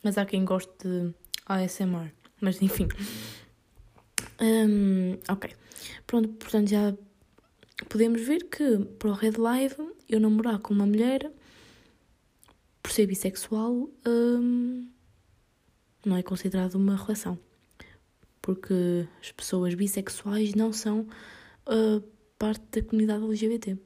mas 0.02 0.19
há 0.19 0.26
quem 0.26 0.45
goste 0.45 0.73
de 0.83 1.14
ASMR. 1.47 2.12
Mas 2.40 2.61
enfim. 2.61 2.88
Um, 4.40 5.16
ok. 5.28 5.55
Pronto, 6.05 6.31
portanto 6.31 6.69
já 6.69 6.93
podemos 7.88 8.21
ver 8.23 8.43
que 8.49 8.81
para 8.99 9.09
o 9.09 9.12
Red 9.12 9.35
Live 9.38 9.76
eu 10.09 10.19
namorar 10.19 10.59
com 10.59 10.75
uma 10.75 10.85
mulher 10.85 11.31
por 12.83 12.90
ser 12.90 13.07
bissexual 13.07 13.88
um, 14.05 14.88
não 16.05 16.16
é 16.16 16.25
considerado 16.25 16.75
uma 16.75 16.97
relação. 16.97 17.38
Porque 18.43 19.07
as 19.21 19.31
pessoas 19.31 19.75
bissexuais 19.75 20.57
não 20.57 20.73
são 20.73 21.07
uh, 21.69 22.02
parte 22.37 22.81
da 22.81 22.88
comunidade 22.88 23.23
LGBT. 23.23 23.78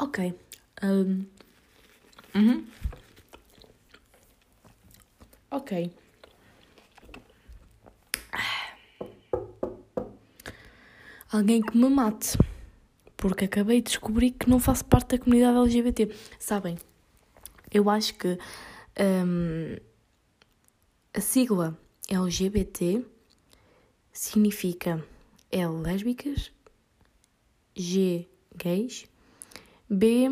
Ok. 0.00 0.34
Um, 0.82 1.24
Uhum. 2.34 2.66
Ok. 5.50 5.92
Alguém 11.30 11.62
que 11.62 11.76
me 11.76 11.88
mate. 11.88 12.38
Porque 13.16 13.44
acabei 13.44 13.80
de 13.80 13.88
descobrir 13.88 14.32
que 14.32 14.50
não 14.50 14.58
faço 14.58 14.84
parte 14.84 15.16
da 15.16 15.18
comunidade 15.18 15.56
LGBT. 15.56 16.14
Sabem? 16.38 16.76
Eu 17.70 17.88
acho 17.88 18.14
que 18.14 18.38
um, 18.98 19.76
a 21.14 21.20
sigla 21.20 21.78
LGBT 22.08 23.04
significa 24.12 25.02
L 25.50 25.82
lésbicas, 25.82 26.52
G 27.74 28.28
gays, 28.56 29.06
B 29.88 30.28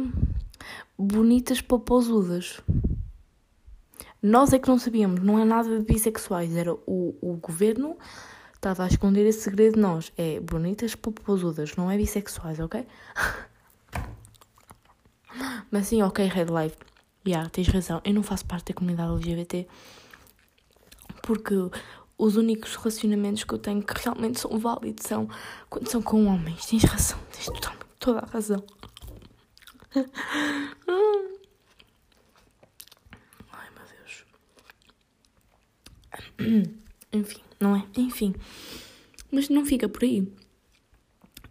bonitas 0.98 1.60
popozudas. 1.60 2.60
Nós 4.22 4.52
é 4.52 4.58
que 4.58 4.68
não 4.68 4.78
sabíamos, 4.78 5.20
não 5.20 5.38
é 5.38 5.44
nada 5.44 5.78
de 5.78 5.84
bissexuais, 5.84 6.54
era 6.54 6.72
o, 6.72 7.16
o 7.20 7.38
governo 7.40 7.96
estava 8.54 8.84
a 8.84 8.86
esconder 8.86 9.26
esse 9.26 9.40
segredo 9.40 9.74
de 9.74 9.80
nós. 9.80 10.12
É 10.16 10.40
bonitas 10.40 10.94
popozudas, 10.94 11.74
não 11.76 11.90
é 11.90 11.96
bissexuais, 11.96 12.60
ok? 12.60 12.86
Mas 15.70 15.86
sim, 15.86 16.02
ok, 16.02 16.26
Red 16.26 16.46
Life. 16.46 16.76
Yeah, 17.26 17.48
tens 17.50 17.68
razão, 17.68 18.00
eu 18.04 18.14
não 18.14 18.22
faço 18.22 18.46
parte 18.46 18.72
da 18.72 18.74
comunidade 18.74 19.12
LGBT 19.12 19.66
porque 21.22 21.54
os 22.18 22.36
únicos 22.36 22.76
relacionamentos 22.76 23.44
que 23.44 23.54
eu 23.54 23.58
tenho 23.58 23.82
que 23.82 23.94
realmente 24.02 24.40
são 24.40 24.58
válidos 24.58 25.06
são 25.06 25.28
quando 25.68 25.88
são 25.88 26.02
com 26.02 26.26
homens. 26.26 26.66
Tens 26.66 26.84
razão, 26.84 27.18
tens 27.32 27.46
totalmente 27.46 27.86
toda 27.98 28.20
a 28.20 28.26
razão. 28.26 28.62
Ai 33.52 33.68
meu 33.74 33.84
Deus. 33.96 34.24
Enfim, 37.12 37.42
não 37.58 37.76
é? 37.76 37.84
Enfim. 37.96 38.34
Mas 39.30 39.48
não 39.48 39.64
fica 39.64 39.88
por 39.88 40.04
aí. 40.04 40.26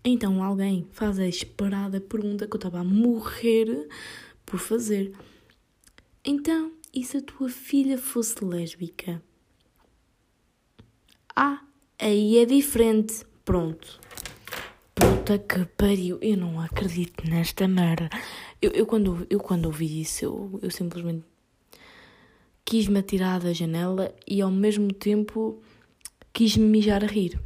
Então 0.03 0.41
alguém 0.41 0.88
faz 0.91 1.19
a 1.19 1.27
esperada 1.27 2.00
pergunta 2.00 2.48
que 2.48 2.53
eu 2.53 2.58
estava 2.58 2.79
a 2.79 2.84
morrer 2.84 3.88
por 4.46 4.60
fazer. 4.60 5.13
Então, 6.24 6.72
e 6.93 7.03
se 7.03 7.17
a 7.17 7.22
tua 7.22 7.50
filha 7.50 7.98
fosse 7.98 8.43
lésbica? 8.43 9.22
Ah, 11.36 11.62
aí 11.98 12.38
é 12.38 12.46
diferente. 12.46 13.25
Pronto. 13.43 14.00
Puta 15.00 15.39
que 15.39 15.65
pariu, 15.77 16.20
eu 16.22 16.38
não 16.38 16.60
acredito 16.60 17.27
nesta 17.27 17.68
merda. 17.68 18.10
Eu, 18.62 18.72
eu, 18.72 18.86
quando, 18.86 19.25
eu 19.29 19.39
quando 19.39 19.65
ouvi 19.68 20.01
isso, 20.01 20.25
eu, 20.25 20.60
eu 20.62 20.72
simplesmente 20.72 21.24
quis-me 22.65 23.00
atirar 23.00 23.39
da 23.39 23.53
janela 23.53 24.13
e 24.27 24.41
ao 24.41 24.51
mesmo 24.51 24.94
tempo 24.94 25.62
quis-me 26.34 26.65
mijar 26.65 27.03
a 27.03 27.08
rir. 27.08 27.39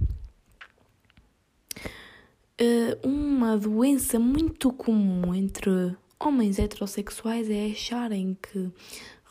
Uh, 2.60 3.08
uma 3.08 3.58
doença 3.58 4.20
muito 4.20 4.72
comum 4.72 5.34
entre 5.34 5.96
homens 6.20 6.60
heterossexuais 6.60 7.50
é 7.50 7.68
acharem 7.68 8.38
que 8.42 8.70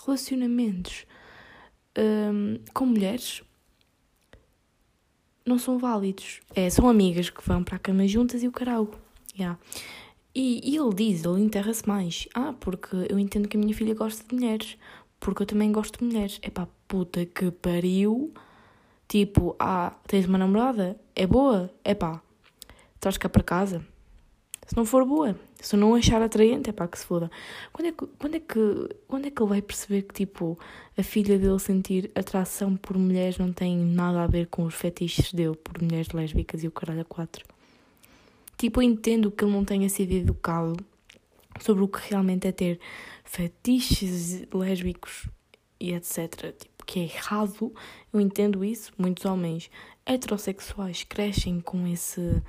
relacionamentos 0.04 1.06
uh, 1.96 2.60
com 2.72 2.86
mulheres 2.86 3.42
não 5.44 5.58
são 5.58 5.78
válidos. 5.78 6.40
É, 6.54 6.68
são 6.70 6.88
amigas 6.88 7.30
que 7.30 7.46
vão 7.46 7.62
para 7.62 7.76
a 7.76 7.78
cama 7.78 8.06
juntas 8.06 8.42
e 8.42 8.48
o 8.48 8.52
caralho. 8.52 8.90
Yeah. 9.38 9.58
E, 10.34 10.60
e 10.64 10.76
ele 10.76 10.94
diz, 10.94 11.24
ele 11.24 11.42
enterra-se 11.42 11.86
mais. 11.86 12.28
Ah, 12.34 12.54
porque 12.58 12.96
eu 13.08 13.18
entendo 13.18 13.48
que 13.48 13.56
a 13.56 13.60
minha 13.60 13.74
filha 13.74 13.94
gosta 13.94 14.24
de 14.26 14.34
mulheres. 14.34 14.76
Porque 15.20 15.42
eu 15.42 15.46
também 15.46 15.70
gosto 15.70 15.98
de 15.98 16.04
mulheres. 16.04 16.38
É 16.42 16.50
pá, 16.50 16.66
puta 16.88 17.24
que 17.26 17.50
pariu. 17.50 18.32
Tipo, 19.08 19.54
ah, 19.58 19.94
tens 20.06 20.26
uma 20.26 20.38
namorada? 20.38 20.98
É 21.14 21.26
boa? 21.26 21.70
É 21.84 21.94
pá, 21.94 22.22
traz 22.98 23.18
cá 23.18 23.28
para 23.28 23.42
casa. 23.42 23.84
Se 24.72 24.76
não 24.78 24.86
for 24.86 25.04
boa, 25.04 25.38
se 25.60 25.76
não 25.76 25.94
achar 25.94 26.22
atraente, 26.22 26.70
é 26.70 26.72
pá, 26.72 26.88
que 26.88 26.98
se 26.98 27.04
foda. 27.04 27.30
Quando 27.74 27.88
é 27.88 27.92
que, 27.92 28.06
quando, 28.18 28.34
é 28.36 28.40
que, 28.40 28.96
quando 29.06 29.26
é 29.26 29.30
que 29.30 29.42
ele 29.42 29.48
vai 29.50 29.60
perceber 29.60 30.00
que, 30.00 30.14
tipo, 30.14 30.58
a 30.96 31.02
filha 31.02 31.38
dele 31.38 31.58
sentir 31.58 32.10
atração 32.14 32.74
por 32.74 32.96
mulheres 32.96 33.36
não 33.36 33.52
tem 33.52 33.76
nada 33.76 34.22
a 34.22 34.26
ver 34.26 34.46
com 34.46 34.64
os 34.64 34.74
fetiches 34.74 35.30
dele 35.34 35.54
por 35.56 35.82
mulheres 35.82 36.08
lésbicas 36.08 36.64
e 36.64 36.68
o 36.68 36.70
caralho 36.70 37.02
a 37.02 37.04
quatro? 37.04 37.44
Tipo, 38.56 38.80
eu 38.80 38.84
entendo 38.84 39.30
que 39.30 39.44
ele 39.44 39.52
não 39.52 39.62
tenha 39.62 39.90
sido 39.90 40.12
educado 40.12 40.74
sobre 41.60 41.84
o 41.84 41.88
que 41.88 42.08
realmente 42.08 42.48
é 42.48 42.52
ter 42.52 42.80
fetiches 43.26 44.46
lésbicos 44.54 45.28
e 45.78 45.92
etc. 45.92 46.50
Tipo, 46.58 46.86
que 46.86 47.00
é 47.00 47.02
errado. 47.02 47.74
Eu 48.10 48.18
entendo 48.22 48.64
isso. 48.64 48.90
Muitos 48.96 49.26
homens 49.26 49.70
heterossexuais 50.06 51.04
crescem 51.04 51.60
com 51.60 51.86
esse 51.86 52.40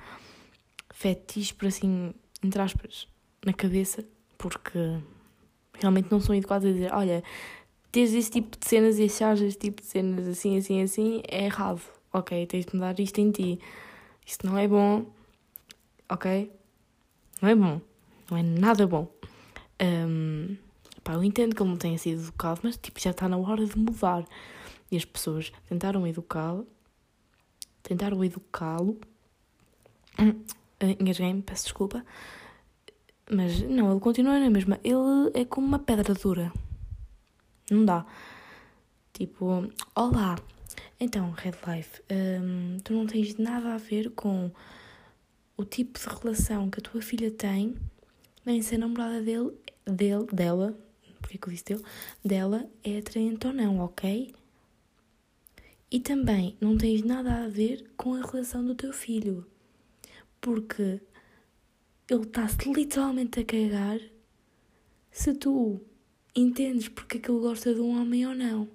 fetiche, 0.94 1.52
por 1.52 1.66
assim, 1.66 2.14
entre 2.42 2.62
aspas, 2.62 3.06
na 3.44 3.52
cabeça, 3.52 4.04
porque 4.38 4.78
realmente 5.74 6.10
não 6.10 6.20
são 6.20 6.34
educados 6.34 6.68
a 6.68 6.72
dizer: 6.72 6.92
olha, 6.94 7.22
teres 7.90 8.14
esse 8.14 8.30
tipo 8.30 8.56
de 8.56 8.66
cenas 8.66 8.98
e 8.98 9.04
achares 9.04 9.42
esse 9.42 9.58
tipo 9.58 9.82
de 9.82 9.88
cenas 9.88 10.26
assim, 10.26 10.56
assim, 10.56 10.80
assim, 10.80 11.22
é 11.28 11.44
errado. 11.44 11.82
Ok, 12.12 12.46
tens 12.46 12.64
de 12.64 12.74
mudar 12.76 12.98
isto 13.00 13.18
em 13.20 13.30
ti. 13.32 13.58
Isto 14.24 14.46
não 14.46 14.56
é 14.56 14.68
bom. 14.68 15.04
Ok? 16.08 16.50
Não 17.42 17.48
é 17.48 17.54
bom. 17.56 17.80
Não 18.30 18.38
é 18.38 18.42
nada 18.42 18.86
bom. 18.86 19.12
Um, 19.82 20.56
pá, 21.02 21.14
eu 21.14 21.24
entendo 21.24 21.56
que 21.56 21.62
ele 21.62 21.70
não 21.70 21.76
tenha 21.76 21.98
sido 21.98 22.22
educado, 22.22 22.60
mas 22.62 22.76
tipo, 22.76 23.00
já 23.00 23.10
está 23.10 23.28
na 23.28 23.36
hora 23.36 23.66
de 23.66 23.76
mudar. 23.76 24.24
E 24.92 24.96
as 24.96 25.04
pessoas 25.04 25.52
tentaram 25.68 26.06
educá-lo. 26.06 26.68
Tentaram 27.82 28.24
educá-lo 28.24 28.96
engasguei-me, 30.92 31.42
peço 31.42 31.64
desculpa. 31.64 32.04
Mas 33.30 33.60
não, 33.62 33.90
ele 33.90 34.00
continua 34.00 34.38
na 34.38 34.50
mesma. 34.50 34.78
Ele 34.84 35.30
é 35.34 35.44
como 35.44 35.66
uma 35.66 35.78
pedra 35.78 36.14
dura. 36.14 36.52
Não 37.70 37.84
dá. 37.84 38.04
Tipo, 39.12 39.70
olá. 39.94 40.36
Então, 41.00 41.30
Red 41.32 41.54
Life, 41.66 42.02
hum, 42.10 42.78
tu 42.82 42.92
não 42.92 43.06
tens 43.06 43.36
nada 43.36 43.74
a 43.74 43.78
ver 43.78 44.10
com 44.10 44.50
o 45.56 45.64
tipo 45.64 45.98
de 45.98 46.06
relação 46.06 46.70
que 46.70 46.80
a 46.80 46.82
tua 46.82 47.00
filha 47.00 47.30
tem, 47.30 47.74
nem 48.44 48.60
se 48.62 48.74
a 48.74 48.78
namorada 48.78 49.20
dele, 49.22 49.52
dele 49.84 50.26
dela, 50.32 50.76
porque 51.20 51.38
que 51.38 51.48
eu 51.48 51.52
disse 51.52 51.64
dele, 51.64 51.82
dela 52.24 52.68
é 52.82 52.98
atraente 52.98 53.46
ou 53.46 53.52
não, 53.52 53.80
ok? 53.80 54.34
E 55.90 56.00
também 56.00 56.56
não 56.60 56.76
tens 56.76 57.02
nada 57.02 57.44
a 57.44 57.48
ver 57.48 57.90
com 57.96 58.14
a 58.14 58.20
relação 58.20 58.64
do 58.64 58.74
teu 58.74 58.92
filho 58.92 59.46
porque 60.44 61.00
ele 62.10 62.22
está-se 62.22 62.70
literalmente 62.70 63.40
a 63.40 63.44
cagar 63.46 63.98
se 65.10 65.32
tu 65.32 65.80
entendes 66.36 66.90
porque 66.90 67.16
é 67.16 67.20
que 67.20 67.30
ele 67.30 67.40
gosta 67.40 67.72
de 67.72 67.80
um 67.80 67.98
homem 67.98 68.26
ou 68.26 68.34
não. 68.34 68.68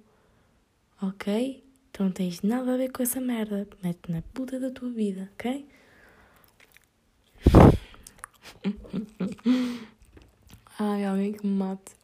Ok? 1.00 1.64
Tu 1.92 2.02
não 2.02 2.10
tens 2.10 2.42
nada 2.42 2.74
a 2.74 2.76
ver 2.76 2.90
com 2.90 3.04
essa 3.04 3.20
merda. 3.20 3.68
Mete 3.84 4.10
na 4.10 4.20
puta 4.20 4.58
da 4.58 4.72
tua 4.72 4.90
vida, 4.90 5.30
ok? 5.34 5.64
Ai, 10.76 11.04
alguém 11.04 11.32
que 11.32 11.46
me 11.46 11.54
mate. 11.54 11.94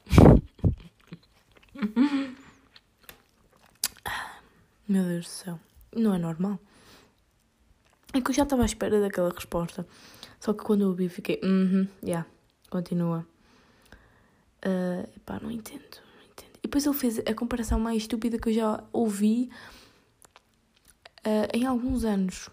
Meu 4.88 5.02
Deus 5.02 5.24
do 5.24 5.28
céu. 5.28 5.60
Não 5.92 6.14
é 6.14 6.18
normal. 6.18 6.60
É 8.16 8.20
que 8.20 8.30
eu 8.30 8.34
já 8.34 8.44
estava 8.44 8.62
à 8.62 8.64
espera 8.64 9.00
daquela 9.00 9.30
resposta. 9.30 9.86
Só 10.40 10.52
que 10.52 10.64
quando 10.64 10.82
eu 10.82 10.88
ouvi 10.88 11.08
fiquei, 11.08 11.38
uhum, 11.42 11.82
-huh, 11.84 11.88
já, 12.02 12.08
yeah, 12.08 12.26
continua. 12.70 13.26
Uh, 14.64 15.08
epá, 15.16 15.38
não 15.40 15.50
entendo, 15.50 15.82
não 16.16 16.24
entendo. 16.24 16.50
E 16.58 16.62
depois 16.62 16.86
ele 16.86 16.94
fez 16.94 17.18
a 17.18 17.34
comparação 17.34 17.78
mais 17.78 17.98
estúpida 17.98 18.38
que 18.38 18.48
eu 18.48 18.52
já 18.54 18.82
ouvi 18.92 19.50
uh, 21.26 21.48
em 21.52 21.66
alguns 21.66 22.04
anos 22.04 22.48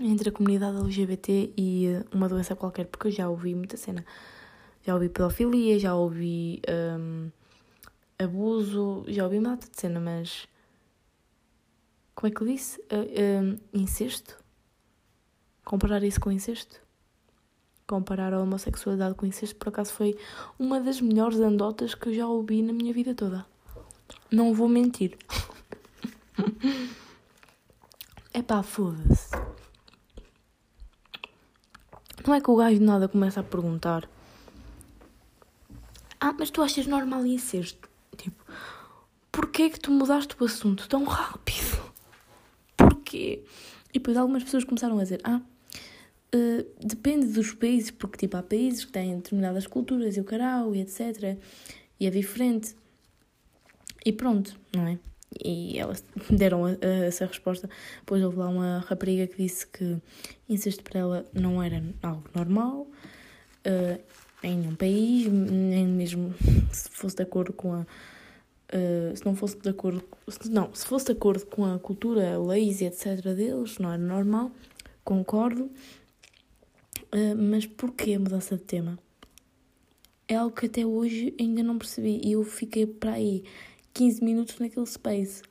entre 0.00 0.28
a 0.28 0.32
comunidade 0.32 0.76
LGBT 0.78 1.52
e 1.56 1.86
uma 2.12 2.28
doença 2.28 2.54
qualquer, 2.54 2.86
porque 2.86 3.08
eu 3.08 3.10
já 3.10 3.28
ouvi 3.28 3.54
muita 3.54 3.76
cena. 3.76 4.04
Já 4.86 4.94
ouvi 4.94 5.08
pedofilia, 5.08 5.78
já 5.78 5.94
ouvi 5.94 6.62
um, 6.68 7.30
abuso, 8.18 9.04
já 9.08 9.24
ouvi 9.24 9.38
uma 9.38 9.56
de 9.56 9.66
cena, 9.72 10.00
mas. 10.00 10.46
Como 12.14 12.32
é 12.32 12.34
que 12.34 12.42
eu 12.42 12.46
disse? 12.46 12.80
Uh, 12.80 13.54
uh, 13.54 13.58
incesto? 13.72 14.38
Comparar 15.68 16.02
isso 16.02 16.18
com 16.18 16.32
incesto? 16.32 16.80
Comparar 17.86 18.32
a 18.32 18.40
homossexualidade 18.40 19.14
com 19.14 19.26
incesto, 19.26 19.54
por 19.56 19.68
acaso, 19.68 19.92
foi 19.92 20.18
uma 20.58 20.80
das 20.80 20.98
melhores 20.98 21.38
andotas 21.40 21.94
que 21.94 22.08
eu 22.08 22.14
já 22.14 22.26
ouvi 22.26 22.62
na 22.62 22.72
minha 22.72 22.90
vida 22.90 23.14
toda. 23.14 23.44
Não 24.32 24.54
vou 24.54 24.66
mentir. 24.66 25.18
É 28.32 28.62
foda-se. 28.62 29.30
Não 32.24 32.34
é 32.34 32.40
que 32.40 32.50
o 32.50 32.56
gajo 32.56 32.78
de 32.78 32.84
nada 32.84 33.08
começa 33.08 33.40
a 33.40 33.42
perguntar: 33.42 34.08
Ah, 36.20 36.32
mas 36.32 36.50
tu 36.50 36.62
achas 36.62 36.86
normal 36.86 37.26
incesto? 37.26 37.88
Tipo, 38.16 38.42
porquê 39.32 39.64
é 39.64 39.70
que 39.70 39.80
tu 39.80 39.90
mudaste 39.90 40.34
o 40.38 40.44
assunto 40.44 40.88
tão 40.88 41.04
rápido? 41.04 41.82
Porquê? 42.76 43.44
E 43.90 43.98
depois 43.98 44.16
algumas 44.16 44.44
pessoas 44.44 44.64
começaram 44.64 44.98
a 44.98 45.02
dizer: 45.02 45.20
Ah, 45.24 45.40
uh, 46.34 46.86
depende 46.86 47.26
dos 47.26 47.52
países, 47.52 47.90
porque 47.90 48.18
tipo, 48.18 48.36
há 48.36 48.42
países 48.42 48.84
que 48.84 48.92
têm 48.92 49.16
determinadas 49.16 49.66
culturas 49.66 50.16
e 50.16 50.20
o 50.20 50.24
carau 50.24 50.74
e 50.74 50.80
etc. 50.80 51.38
E 51.98 52.06
é 52.06 52.10
diferente. 52.10 52.74
E 54.04 54.12
pronto, 54.12 54.58
não 54.74 54.86
é? 54.86 54.98
E 55.44 55.78
elas 55.78 56.02
deram 56.30 56.64
a, 56.64 56.70
a, 56.70 57.06
essa 57.06 57.26
resposta. 57.26 57.68
Depois 58.00 58.22
houve 58.22 58.38
lá 58.38 58.48
uma 58.48 58.84
rapariga 58.88 59.26
que 59.26 59.42
disse 59.42 59.66
que 59.66 59.98
incesto 60.48 60.82
para 60.82 61.00
ela 61.00 61.26
não 61.32 61.62
era 61.62 61.82
algo 62.02 62.24
normal 62.34 62.86
uh, 63.66 64.00
em 64.42 64.56
nenhum 64.56 64.74
país, 64.74 65.26
nem 65.26 65.86
mesmo 65.86 66.34
se 66.72 66.88
fosse 66.90 67.16
de 67.16 67.22
acordo 67.22 67.52
com 67.52 67.74
a. 67.74 67.86
Uh, 68.70 69.16
se 69.16 69.24
não 69.24 69.34
fosse 69.34 69.56
de 69.58 69.68
acordo. 69.68 70.02
Se, 70.28 70.50
não, 70.50 70.74
se 70.74 70.86
fosse 70.86 71.06
de 71.06 71.12
acordo 71.12 71.46
com 71.46 71.64
a 71.64 71.78
cultura, 71.78 72.38
leis 72.38 72.80
e 72.80 72.84
etc. 72.84 73.22
deles, 73.34 73.78
não 73.78 73.90
era 73.90 74.02
normal. 74.02 74.50
Concordo. 75.04 75.70
Uh, 77.12 77.36
mas 77.36 77.66
porquê 77.66 78.14
a 78.14 78.18
mudança 78.18 78.56
de 78.56 78.64
tema? 78.64 78.98
É 80.26 80.36
algo 80.36 80.54
que 80.54 80.66
até 80.66 80.84
hoje 80.84 81.34
ainda 81.40 81.62
não 81.62 81.78
percebi. 81.78 82.20
E 82.22 82.32
eu 82.32 82.44
fiquei 82.44 82.86
para 82.86 83.12
aí 83.12 83.44
15 83.94 84.22
minutos 84.22 84.58
naquele 84.58 84.86
space. 84.86 85.42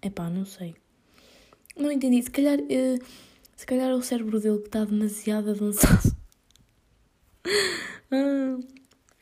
Epá, 0.00 0.30
não 0.30 0.46
sei. 0.46 0.74
Não 1.76 1.92
entendi. 1.92 2.22
Se 2.22 2.30
calhar, 2.30 2.58
uh, 2.58 3.04
se 3.56 3.66
calhar 3.66 3.90
é 3.90 3.94
o 3.94 4.02
cérebro 4.02 4.40
dele 4.40 4.58
que 4.58 4.66
está 4.66 4.84
demasiado 4.84 5.50
avançado. 5.50 6.16
ah, 8.10 8.58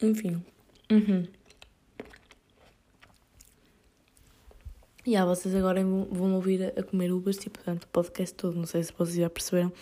enfim. 0.02 0.44
Uhum. 0.90 1.26
E 5.06 5.10
yeah, 5.12 5.24
vocês 5.24 5.54
agora 5.54 5.84
vão 5.84 6.34
ouvir 6.34 6.76
a 6.76 6.82
comer 6.82 7.12
uvas, 7.12 7.36
tipo, 7.36 7.60
portanto, 7.60 7.84
o 7.84 7.88
podcast 7.88 8.34
todo. 8.34 8.56
Não 8.56 8.66
sei 8.66 8.82
se 8.82 8.92
vocês 8.92 9.16
já 9.16 9.30
perceberam. 9.30 9.72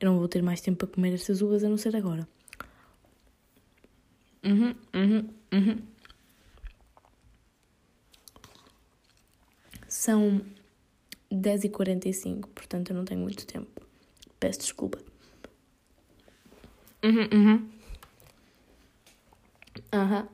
Eu 0.00 0.10
não 0.10 0.18
vou 0.18 0.26
ter 0.26 0.42
mais 0.42 0.60
tempo 0.60 0.78
para 0.78 0.88
comer 0.88 1.14
estas 1.14 1.40
uvas 1.40 1.62
a 1.62 1.68
não 1.68 1.76
ser 1.76 1.94
agora. 1.94 2.26
Uhum, 4.44 4.74
uhum, 4.92 5.28
uhum. 5.52 5.82
São 9.88 10.42
10h45, 11.32 12.48
portanto 12.48 12.90
eu 12.90 12.96
não 12.96 13.04
tenho 13.04 13.20
muito 13.20 13.46
tempo. 13.46 13.80
Peço 14.40 14.58
desculpa. 14.58 14.98
Uhum, 17.04 17.28
uhum. 17.32 17.70
Aham. 19.92 20.28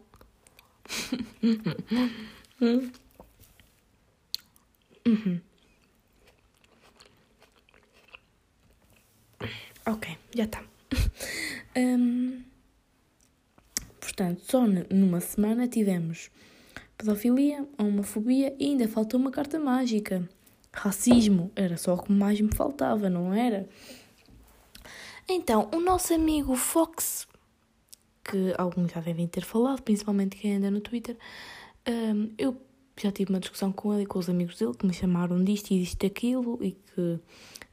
Uhum. 2.60 2.90
uhum. 5.06 5.40
Ok, 9.86 10.16
já 10.34 10.44
está. 10.44 10.62
Um, 11.74 12.42
Portanto, 14.12 14.42
só 14.44 14.66
numa 14.90 15.20
semana 15.20 15.66
tivemos 15.66 16.30
pedofilia, 16.98 17.66
homofobia 17.78 18.54
e 18.58 18.66
ainda 18.66 18.86
faltou 18.86 19.18
uma 19.18 19.30
carta 19.30 19.58
mágica. 19.58 20.28
Racismo, 20.70 21.50
era 21.56 21.78
só 21.78 21.94
o 21.94 22.02
que 22.02 22.12
mais 22.12 22.38
me 22.38 22.54
faltava, 22.54 23.08
não 23.08 23.32
era? 23.32 23.66
Então, 25.26 25.70
o 25.72 25.80
nosso 25.80 26.12
amigo 26.12 26.54
Fox, 26.56 27.26
que 28.22 28.52
alguns 28.58 28.92
já 28.92 29.00
devem 29.00 29.26
ter 29.26 29.44
falado, 29.44 29.80
principalmente 29.82 30.36
quem 30.36 30.56
anda 30.56 30.70
no 30.70 30.82
Twitter, 30.82 31.16
um, 31.88 32.34
eu 32.36 32.60
já 33.02 33.12
tive 33.12 33.32
uma 33.32 33.40
discussão 33.40 33.72
com 33.72 33.92
ele 33.92 34.04
e 34.04 34.06
com 34.06 34.18
os 34.18 34.28
amigos 34.28 34.58
dele 34.58 34.74
que 34.74 34.86
me 34.86 34.92
chamaram 34.92 35.42
disto 35.42 35.70
e 35.72 35.80
disto 35.80 36.06
aquilo 36.06 36.58
e 36.62 36.72
que 36.72 37.18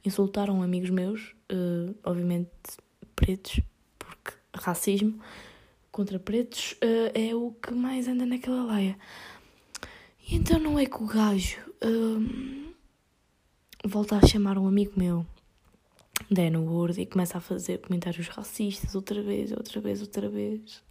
insultaram 0.04 0.62
amigos 0.62 0.90
meus, 0.90 1.34
uh, 1.52 1.94
obviamente 2.04 2.50
pretos, 3.14 3.60
porque 3.98 4.32
racismo 4.54 5.20
contra 5.92 6.18
pretos 6.18 6.72
uh, 6.72 7.10
é 7.14 7.34
o 7.34 7.52
que 7.52 7.72
mais 7.72 8.08
anda 8.08 8.26
naquela 8.26 8.64
laia. 8.64 8.98
E 10.28 10.36
então 10.36 10.58
não 10.58 10.78
é 10.78 10.86
que 10.86 11.02
o 11.02 11.06
gajo 11.06 11.58
uh, 11.84 12.70
volta 13.84 14.16
a 14.16 14.26
chamar 14.26 14.58
um 14.58 14.66
amigo 14.66 14.92
meu, 14.96 15.26
Dan 16.30 16.58
Ward, 16.60 17.00
e 17.00 17.06
começa 17.06 17.38
a 17.38 17.40
fazer 17.40 17.78
comentários 17.78 18.28
racistas 18.28 18.94
outra 18.94 19.22
vez, 19.22 19.52
outra 19.52 19.80
vez, 19.80 20.00
outra 20.00 20.28
vez. 20.28 20.82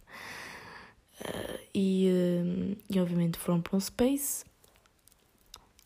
Uh, 1.20 1.60
e, 1.74 2.08
uh, 2.08 2.76
e 2.88 3.00
obviamente 3.00 3.38
foram 3.38 3.60
para 3.60 3.76
um 3.76 3.80
space. 3.80 4.44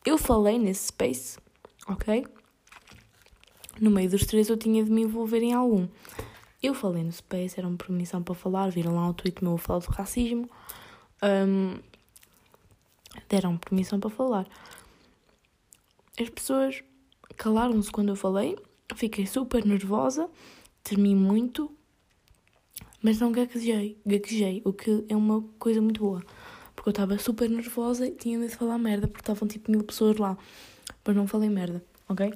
Eu 0.05 0.17
falei 0.17 0.59
nesse 0.59 0.87
space, 0.87 1.37
ok? 1.87 2.25
No 3.79 3.91
meio 3.91 4.09
dos 4.09 4.25
três 4.25 4.49
eu 4.49 4.55
tinha 4.55 4.83
de 4.83 4.91
me 4.91 5.01
envolver 5.01 5.41
em 5.41 5.53
algum. 5.53 5.87
Eu 6.63 6.73
falei 6.73 7.03
no 7.03 7.11
Space, 7.11 7.59
era 7.59 7.67
uma 7.67 7.77
permissão 7.77 8.23
para 8.23 8.33
falar, 8.33 8.71
viram 8.71 8.95
lá 8.95 9.09
o 9.09 9.13
tweet 9.13 9.43
meu 9.43 9.53
a 9.53 9.57
falar 9.57 9.79
do 9.79 9.91
racismo. 9.91 10.49
Um, 11.21 11.77
deram 13.29 13.57
permissão 13.57 13.99
para 13.99 14.09
falar. 14.09 14.47
As 16.19 16.29
pessoas 16.29 16.83
calaram-se 17.35 17.91
quando 17.91 18.09
eu 18.09 18.15
falei, 18.15 18.55
fiquei 18.95 19.27
super 19.27 19.65
nervosa, 19.65 20.29
tremi 20.83 21.13
muito, 21.13 21.71
mas 23.05 23.19
não 23.19 23.31
gaguejei, 23.31 23.99
gaguejei, 24.03 24.63
o 24.65 24.73
que 24.73 25.05
é 25.07 25.15
uma 25.15 25.43
coisa 25.59 25.79
muito 25.79 26.01
boa. 26.01 26.23
Porque 26.75 26.89
eu 26.89 26.91
estava 26.91 27.19
super 27.19 27.47
nervosa 27.47 28.07
e 28.07 28.11
tinha 28.11 28.39
medo 28.39 28.49
de 28.49 28.55
falar 28.55 28.79
merda, 28.79 29.07
porque 29.07 29.21
estavam 29.21 29.47
tipo 29.47 29.69
mil 29.69 29.83
pessoas 29.83 30.17
lá. 30.17 30.35
Mas 31.05 31.15
não 31.15 31.27
falei 31.27 31.47
merda, 31.47 31.85
ok? 32.09 32.33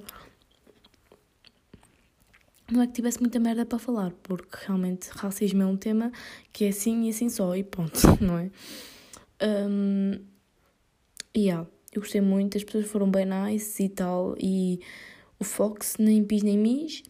não 2.72 2.84
é 2.84 2.86
que 2.86 2.94
tivesse 2.94 3.20
muita 3.20 3.40
merda 3.40 3.66
para 3.66 3.80
falar, 3.80 4.12
porque 4.22 4.58
realmente 4.68 5.10
racismo 5.10 5.64
é 5.64 5.66
um 5.66 5.76
tema 5.76 6.12
que 6.54 6.66
é 6.66 6.68
assim 6.68 7.08
e 7.08 7.10
assim 7.10 7.30
só, 7.30 7.56
e 7.56 7.64
ponto, 7.64 8.00
não 8.22 8.38
é? 8.38 8.52
Um, 9.42 10.20
e 11.34 11.46
yeah, 11.46 11.68
eu 11.92 12.00
gostei 12.00 12.22
muito, 12.22 12.58
as 12.58 12.64
pessoas 12.64 12.86
foram 12.86 13.10
bem 13.10 13.26
nice 13.26 13.82
e 13.82 13.90
tal, 13.90 14.36
e 14.40 14.82
o 15.40 15.44
Fox 15.44 15.96
nem 15.98 16.24
pis 16.24 16.44
nem 16.44 16.60
mis, 16.60 17.02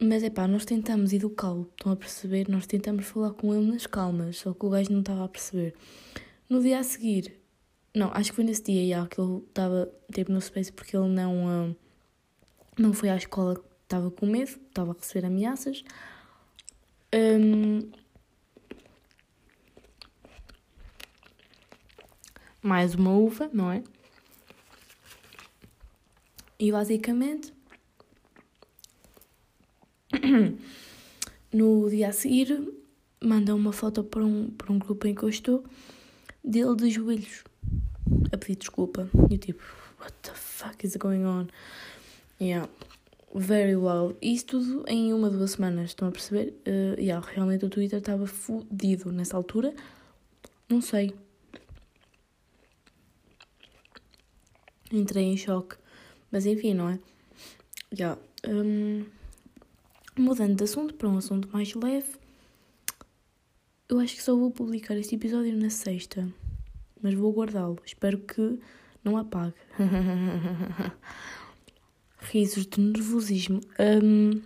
mas 0.00 0.22
é 0.22 0.30
pá, 0.30 0.46
nós 0.46 0.64
tentamos 0.64 1.12
educá-lo, 1.12 1.70
estão 1.76 1.92
a 1.92 1.96
perceber? 1.96 2.48
Nós 2.48 2.66
tentamos 2.66 3.06
falar 3.06 3.32
com 3.32 3.54
ele 3.54 3.70
nas 3.70 3.86
calmas, 3.86 4.38
só 4.38 4.52
que 4.54 4.64
o 4.66 4.70
gajo 4.70 4.92
não 4.92 5.00
estava 5.00 5.24
a 5.24 5.28
perceber. 5.28 5.74
No 6.48 6.60
dia 6.62 6.78
a 6.78 6.82
seguir, 6.82 7.38
não, 7.94 8.10
acho 8.12 8.30
que 8.30 8.36
foi 8.36 8.44
nesse 8.44 8.62
dia 8.64 8.82
yeah, 8.82 9.08
que 9.08 9.20
ele 9.20 9.38
estava 9.48 9.92
tipo 10.12 10.32
no 10.32 10.40
space 10.40 10.72
porque 10.72 10.96
ele 10.96 11.08
não. 11.08 11.70
Uh, 11.70 11.76
Não 12.78 12.92
foi 12.92 13.08
à 13.10 13.16
escola, 13.16 13.60
estava 13.82 14.10
com 14.10 14.24
medo, 14.26 14.50
estava 14.68 14.92
a 14.92 14.94
receber 14.94 15.26
ameaças. 15.26 15.82
Um, 17.12 17.90
mais 22.62 22.94
uma 22.94 23.12
uva, 23.16 23.50
não 23.52 23.70
é? 23.72 23.82
E 26.58 26.70
basicamente, 26.72 27.52
no 31.52 31.88
dia 31.90 32.08
a 32.08 32.12
seguir, 32.12 32.72
mandam 33.22 33.56
uma 33.56 33.72
foto 33.72 34.02
para 34.04 34.24
um, 34.24 34.50
para 34.50 34.72
um 34.72 34.78
grupo 34.78 35.06
em 35.06 35.14
que 35.14 35.22
eu 35.22 35.28
estou, 35.28 35.64
dele 36.42 36.76
de 36.76 36.90
joelhos, 36.90 37.44
a 38.32 38.36
pedir 38.38 38.56
desculpa. 38.56 39.08
E 39.30 39.34
eu 39.34 39.38
tipo, 39.38 39.62
what 40.00 40.12
the 40.22 40.32
fuck 40.32 40.86
is 40.86 40.96
going 40.96 41.24
on? 41.24 41.48
Yeah, 42.40 42.68
very 43.34 43.76
well. 43.76 44.16
Isso 44.22 44.46
tudo 44.46 44.84
em 44.86 45.12
uma, 45.12 45.30
duas 45.30 45.52
semanas, 45.52 45.90
estão 45.90 46.08
a 46.08 46.12
perceber? 46.12 46.54
Uh, 46.66 47.00
yeah, 47.00 47.26
realmente 47.34 47.64
o 47.64 47.70
Twitter 47.70 47.98
estava 47.98 48.26
fodido 48.26 49.12
nessa 49.12 49.36
altura. 49.36 49.74
Não 50.68 50.80
sei. 50.80 51.14
Entrei 54.92 55.24
em 55.24 55.36
choque. 55.36 55.76
Mas 56.30 56.46
enfim, 56.46 56.74
não 56.74 56.88
é? 56.88 56.98
Yeah. 57.92 58.20
Um, 58.46 59.04
mudando 60.20 60.56
de 60.56 60.64
assunto 60.64 60.94
para 60.94 61.08
um 61.08 61.18
assunto 61.18 61.48
mais 61.52 61.74
leve. 61.74 62.12
Eu 63.88 64.00
acho 64.00 64.16
que 64.16 64.22
só 64.22 64.36
vou 64.36 64.50
publicar 64.50 64.96
este 64.96 65.14
episódio 65.14 65.56
na 65.56 65.70
sexta. 65.70 66.28
Mas 67.00 67.14
vou 67.14 67.32
guardá-lo. 67.32 67.78
Espero 67.84 68.18
que 68.18 68.58
não 69.02 69.16
apague. 69.16 69.54
Risos 72.20 72.66
de 72.66 72.80
nervosismo. 72.80 73.60
Um, 73.78 74.42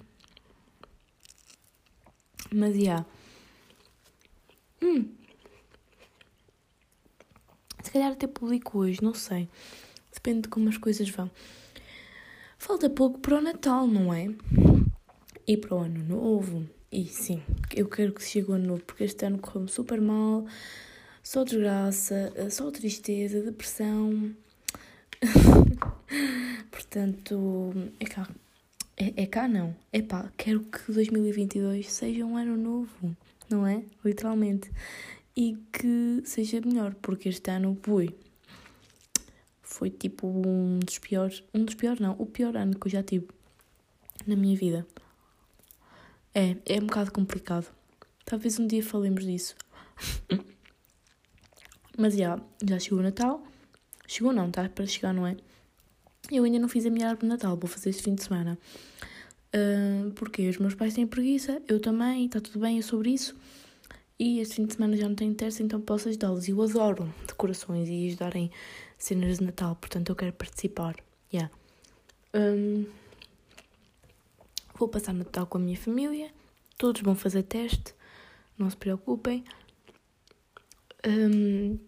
mas 2.54 2.74
já. 2.74 2.80
Yeah. 2.80 3.06
Hum. 4.82 5.08
Se 7.82 7.90
calhar 7.90 8.12
até 8.12 8.26
publico 8.26 8.78
hoje, 8.78 9.02
não 9.02 9.14
sei. 9.14 9.48
Depende 10.12 10.42
de 10.42 10.48
como 10.48 10.68
as 10.68 10.76
coisas 10.76 11.08
vão. 11.08 11.30
Falta 12.58 12.88
pouco 12.88 13.18
para 13.18 13.38
o 13.38 13.40
Natal, 13.40 13.86
não 13.86 14.14
é? 14.14 14.28
E 15.46 15.56
para 15.56 15.74
o 15.74 15.78
Ano 15.78 16.04
Novo. 16.04 16.68
E 16.90 17.06
sim, 17.06 17.42
eu 17.74 17.88
quero 17.88 18.12
que 18.12 18.22
chegue 18.22 18.50
o 18.50 18.54
Ano 18.54 18.66
Novo, 18.66 18.84
porque 18.84 19.04
este 19.04 19.24
ano 19.24 19.38
correu-me 19.38 19.68
super 19.68 20.00
mal. 20.00 20.46
Só 21.22 21.44
desgraça, 21.44 22.32
só 22.50 22.70
tristeza, 22.70 23.40
depressão. 23.42 24.34
Portanto, 26.70 27.72
é 27.98 28.04
cá. 28.04 28.28
É, 28.96 29.22
é 29.22 29.26
cá 29.26 29.48
não. 29.48 29.74
É 29.92 30.02
pá, 30.02 30.30
quero 30.36 30.60
que 30.60 30.92
2022 30.92 31.90
seja 31.90 32.24
um 32.24 32.36
ano 32.36 32.56
novo, 32.56 33.16
não 33.48 33.66
é? 33.66 33.82
Literalmente. 34.04 34.70
E 35.36 35.56
que 35.72 36.22
seja 36.24 36.60
melhor, 36.60 36.94
porque 36.94 37.28
este 37.28 37.50
ano, 37.50 37.78
fui 37.82 38.14
foi 39.72 39.90
tipo 39.90 40.26
um 40.26 40.78
dos 40.80 40.98
piores, 40.98 41.42
um 41.54 41.64
dos 41.64 41.74
piores 41.74 41.98
não, 41.98 42.14
o 42.18 42.26
pior 42.26 42.56
ano 42.56 42.78
que 42.78 42.86
eu 42.86 42.90
já 42.90 43.02
tive 43.02 43.26
na 44.26 44.36
minha 44.36 44.56
vida. 44.56 44.86
É, 46.34 46.56
é 46.66 46.78
um 46.78 46.86
bocado 46.86 47.12
complicado. 47.12 47.66
Talvez 48.24 48.58
um 48.58 48.66
dia 48.66 48.82
falemos 48.82 49.24
disso. 49.24 49.54
Mas 51.98 52.16
já, 52.16 52.40
já 52.64 52.78
chegou 52.78 53.00
o 53.00 53.02
Natal. 53.02 53.42
Chegou 54.06 54.32
não, 54.32 54.48
está 54.48 54.68
para 54.68 54.86
chegar, 54.86 55.12
não 55.12 55.26
é? 55.26 55.36
Eu 56.30 56.44
ainda 56.44 56.58
não 56.58 56.68
fiz 56.68 56.86
a 56.86 56.90
minha 56.90 57.08
árvore 57.08 57.26
de 57.26 57.32
Natal, 57.32 57.56
vou 57.56 57.68
fazer 57.68 57.90
este 57.90 58.02
fim 58.02 58.14
de 58.14 58.22
semana. 58.22 58.58
Uh, 59.54 60.10
porque 60.12 60.48
os 60.48 60.56
meus 60.56 60.74
pais 60.74 60.94
têm 60.94 61.06
preguiça, 61.06 61.60
eu 61.68 61.78
também, 61.78 62.24
está 62.24 62.40
tudo 62.40 62.60
bem, 62.60 62.78
é 62.78 62.82
sobre 62.82 63.10
isso. 63.10 63.36
E 64.18 64.40
este 64.40 64.56
fim 64.56 64.66
de 64.66 64.74
semana 64.74 64.96
já 64.96 65.08
não 65.08 65.14
tenho 65.14 65.34
terça, 65.34 65.62
então 65.62 65.80
posso 65.80 66.08
ajudá-los. 66.08 66.48
Eu 66.48 66.62
adoro 66.62 67.12
decorações 67.26 67.88
e 67.88 68.06
ajudarem 68.08 68.50
cenas 68.96 69.38
de 69.38 69.44
Natal, 69.44 69.76
portanto 69.76 70.10
eu 70.10 70.16
quero 70.16 70.32
participar. 70.32 70.96
Yeah. 71.32 71.52
Um, 72.34 72.86
vou 74.82 74.88
passar 74.88 75.12
Natal 75.12 75.46
com 75.46 75.58
a 75.58 75.60
minha 75.60 75.76
família, 75.76 76.28
todos 76.76 77.02
vão 77.02 77.14
fazer 77.14 77.44
teste, 77.44 77.94
não 78.58 78.68
se 78.68 78.76
preocupem. 78.76 79.44
Um, 81.06 81.78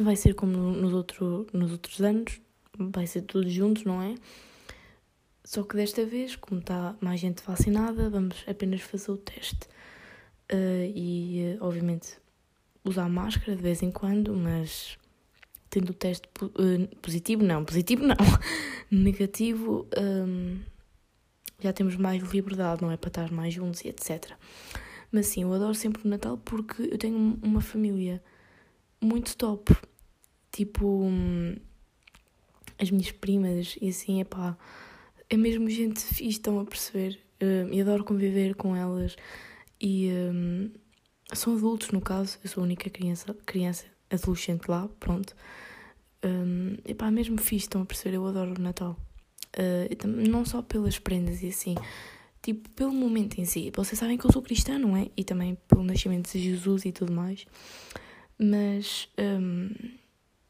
vai 0.00 0.16
ser 0.16 0.34
como 0.34 0.56
nos, 0.56 0.92
outro, 0.92 1.46
nos 1.52 1.70
outros 1.70 2.00
anos, 2.00 2.40
vai 2.76 3.06
ser 3.06 3.22
todos 3.22 3.52
juntos, 3.52 3.84
não 3.84 4.02
é? 4.02 4.16
Só 5.44 5.62
que 5.62 5.76
desta 5.76 6.04
vez, 6.04 6.34
como 6.34 6.60
está 6.60 6.96
mais 7.00 7.20
gente 7.20 7.42
vacinada, 7.44 8.10
vamos 8.10 8.42
apenas 8.48 8.80
fazer 8.80 9.12
o 9.12 9.16
teste. 9.16 9.68
Uh, 10.52 10.90
e, 10.92 11.56
uh, 11.60 11.64
obviamente, 11.64 12.18
usar 12.84 13.08
máscara 13.08 13.56
de 13.56 13.62
vez 13.62 13.82
em 13.82 13.92
quando, 13.92 14.34
mas 14.34 14.98
tendo 15.70 15.90
o 15.90 15.94
teste 15.94 16.28
uh, 16.42 16.96
positivo, 16.96 17.44
não, 17.44 17.64
positivo 17.64 18.04
não, 18.04 18.16
negativo, 18.90 19.86
um, 19.96 20.58
já 21.60 21.72
temos 21.72 21.96
mais 21.96 22.22
liberdade, 22.22 22.82
não 22.82 22.90
é? 22.90 22.96
Para 22.96 23.08
estar 23.08 23.32
mais 23.32 23.54
juntos 23.54 23.84
e 23.84 23.88
etc. 23.88 24.32
Mas 25.10 25.26
sim, 25.26 25.42
eu 25.42 25.52
adoro 25.52 25.74
sempre 25.74 26.04
o 26.04 26.08
Natal 26.08 26.36
porque 26.38 26.82
eu 26.82 26.98
tenho 26.98 27.38
uma 27.42 27.60
família 27.60 28.22
muito 29.00 29.36
top. 29.36 29.74
Tipo, 30.52 30.86
um, 30.86 31.56
as 32.78 32.90
minhas 32.90 33.10
primas 33.12 33.76
e 33.80 33.88
assim, 33.88 34.20
é 34.20 34.24
pá, 34.24 34.56
é 35.28 35.36
mesmo 35.36 35.68
gente 35.68 36.00
fixe, 36.00 36.28
estão 36.28 36.58
a 36.60 36.64
perceber. 36.64 37.18
Um, 37.40 37.72
e 37.72 37.80
adoro 37.80 38.04
conviver 38.04 38.54
com 38.54 38.74
elas. 38.74 39.16
E 39.80 40.10
um, 40.10 40.70
são 41.34 41.54
adultos, 41.54 41.90
no 41.90 42.00
caso, 42.00 42.38
eu 42.42 42.48
sou 42.48 42.62
a 42.62 42.64
única 42.64 42.88
criança, 42.88 43.34
criança 43.44 43.84
adolescente 44.10 44.68
lá, 44.68 44.88
pronto. 45.00 45.34
Um, 46.24 46.76
epá, 46.84 47.10
mesmo 47.10 47.38
fiz, 47.38 47.62
estão 47.62 47.82
a 47.82 47.86
perceber, 47.86 48.16
eu 48.16 48.26
adoro 48.26 48.54
o 48.56 48.60
Natal. 48.60 48.96
Uh, 49.58 50.06
não 50.06 50.44
só 50.44 50.60
pelas 50.60 50.98
prendas 50.98 51.42
e 51.42 51.48
assim, 51.48 51.74
tipo, 52.42 52.68
pelo 52.70 52.92
momento 52.92 53.38
em 53.40 53.44
si. 53.44 53.72
Vocês 53.74 53.98
sabem 53.98 54.16
que 54.16 54.26
eu 54.26 54.32
sou 54.32 54.42
cristã, 54.42 54.78
não 54.78 54.96
é? 54.96 55.08
E 55.16 55.24
também 55.24 55.56
pelo 55.66 55.82
nascimento 55.82 56.30
de 56.30 56.38
Jesus 56.38 56.84
e 56.84 56.92
tudo 56.92 57.12
mais. 57.12 57.46
Mas, 58.38 59.08
um, 59.18 59.70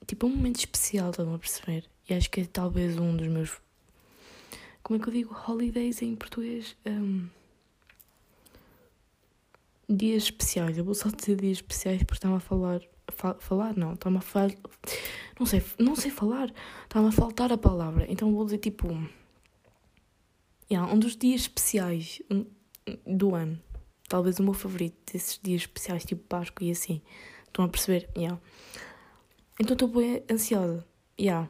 tipo, 0.06 0.26
é 0.26 0.28
um 0.28 0.36
momento 0.36 0.58
especial, 0.58 1.10
estão 1.10 1.34
a 1.34 1.38
perceber? 1.38 1.84
E 2.08 2.14
acho 2.14 2.30
que 2.30 2.40
é 2.40 2.44
talvez 2.44 2.98
um 2.98 3.16
dos 3.16 3.28
meus. 3.28 3.60
Como 4.82 4.98
é 4.98 5.02
que 5.02 5.08
eu 5.08 5.12
digo? 5.12 5.36
Holidays 5.48 6.02
em 6.02 6.14
português? 6.14 6.76
Um, 6.84 7.28
dias 9.88 10.24
especiais. 10.24 10.76
Eu 10.76 10.84
vou 10.84 10.94
só 10.94 11.08
dizer 11.08 11.36
dias 11.36 11.58
especiais 11.58 12.02
porque 12.02 12.18
estava 12.18 12.36
a 12.36 12.40
falar 12.40 12.80
fa 13.12 13.34
falar, 13.34 13.76
não, 13.76 13.94
está-me 13.94 14.18
a 14.18 14.20
fal... 14.20 14.50
não 15.38 15.46
sei, 15.46 15.62
não 15.78 15.96
sei 15.96 16.10
falar, 16.10 16.52
está-me 16.84 17.08
a 17.08 17.12
faltar 17.12 17.52
a 17.52 17.58
palavra, 17.58 18.06
então 18.08 18.32
vou 18.34 18.44
dizer 18.44 18.58
tipo, 18.58 18.88
yeah, 20.70 20.92
um 20.92 20.98
dos 20.98 21.16
dias 21.16 21.42
especiais 21.42 22.22
do 23.06 23.34
ano, 23.34 23.60
talvez 24.08 24.38
o 24.38 24.42
meu 24.42 24.54
favorito 24.54 24.96
desses 25.12 25.38
dias 25.42 25.62
especiais, 25.62 26.04
tipo 26.04 26.22
Páscoa 26.24 26.66
e 26.66 26.70
assim, 26.70 27.00
estão 27.46 27.64
a 27.64 27.68
perceber? 27.68 28.08
Yeah. 28.16 28.40
Então 29.58 29.74
estou 29.74 29.88
bem 29.88 30.22
ansiosa, 30.30 30.84
yeah. 31.18 31.48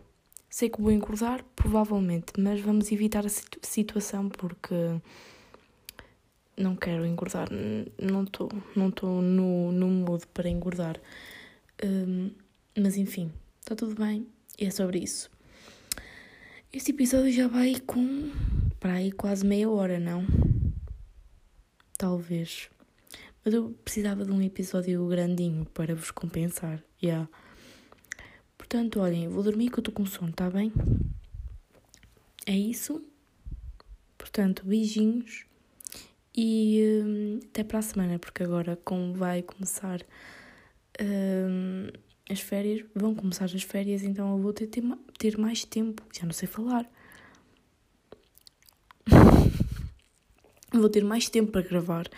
sei 0.48 0.68
que 0.68 0.80
vou 0.80 0.92
engordar, 0.92 1.44
provavelmente, 1.56 2.32
mas 2.38 2.60
vamos 2.60 2.92
evitar 2.92 3.26
a 3.26 3.28
situ 3.28 3.58
situação 3.62 4.28
porque 4.28 4.74
não 6.56 6.74
quero 6.74 7.04
engordar, 7.04 7.48
não 8.00 8.24
estou 8.24 8.48
não 8.74 8.90
no, 9.22 9.72
no 9.72 9.86
mood 9.88 10.26
para 10.28 10.48
engordar. 10.48 10.98
Um, 11.84 12.30
mas 12.76 12.96
enfim, 12.96 13.32
está 13.60 13.74
tudo 13.74 13.94
bem 13.94 14.26
e 14.58 14.66
é 14.66 14.70
sobre 14.70 14.98
isso. 14.98 15.30
Este 16.72 16.90
episódio 16.90 17.32
já 17.32 17.48
vai 17.48 17.80
com 17.80 18.30
para 18.80 18.94
aí 18.94 19.12
quase 19.12 19.46
meia 19.46 19.68
hora, 19.70 19.98
não? 19.98 20.26
Talvez. 21.96 22.68
Mas 23.44 23.54
eu 23.54 23.70
precisava 23.84 24.24
de 24.24 24.32
um 24.32 24.42
episódio 24.42 25.06
grandinho 25.06 25.64
para 25.66 25.94
vos 25.94 26.10
compensar. 26.10 26.82
Yeah. 27.02 27.28
Portanto, 28.58 29.00
olhem, 29.00 29.28
vou 29.28 29.42
dormir 29.42 29.70
que 29.70 29.78
eu 29.78 29.80
estou 29.80 29.94
com 29.94 30.04
sono, 30.04 30.32
tá 30.32 30.50
bem? 30.50 30.72
É 32.44 32.56
isso. 32.56 33.02
Portanto, 34.18 34.64
beijinhos 34.66 35.46
e 36.36 37.02
hum, 37.04 37.40
até 37.44 37.64
para 37.64 37.78
a 37.78 37.82
semana, 37.82 38.18
porque 38.18 38.42
agora 38.42 38.76
como 38.84 39.14
vai 39.14 39.42
começar 39.42 40.04
um, 41.00 41.88
as 42.28 42.40
férias, 42.40 42.84
vão 42.94 43.14
começar 43.14 43.44
as 43.44 43.62
férias, 43.62 44.02
então 44.02 44.32
eu 44.32 44.42
vou 44.42 44.52
ter, 44.52 44.66
ter, 44.66 44.82
ter 45.18 45.38
mais 45.38 45.64
tempo. 45.64 46.02
Já 46.12 46.24
não 46.24 46.32
sei 46.32 46.48
falar. 46.48 46.90
vou 50.72 50.88
ter 50.88 51.04
mais 51.04 51.28
tempo 51.28 51.52
para 51.52 51.62
gravar. 51.62 52.08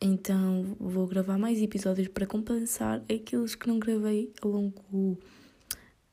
Então 0.00 0.76
vou 0.80 1.06
gravar 1.06 1.38
mais 1.38 1.62
episódios 1.62 2.08
para 2.08 2.26
compensar 2.26 3.02
aqueles 3.02 3.54
que 3.54 3.68
não 3.68 3.78
gravei 3.78 4.32
ao 4.42 4.50
longo 4.50 5.16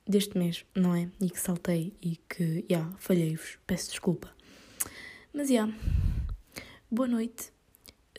deste 0.08 0.38
mês, 0.38 0.64
não 0.76 0.96
é? 0.96 1.10
E 1.20 1.30
que 1.30 1.40
saltei 1.40 1.94
e 2.02 2.18
que, 2.30 2.66
já, 2.70 2.78
yeah, 2.78 2.96
falhei-vos. 3.00 3.58
Peço 3.66 3.90
desculpa. 3.90 4.30
Mas 5.34 5.48
já. 5.48 5.54
Yeah. 5.54 5.74
Boa 6.92 7.08
noite. 7.08 7.52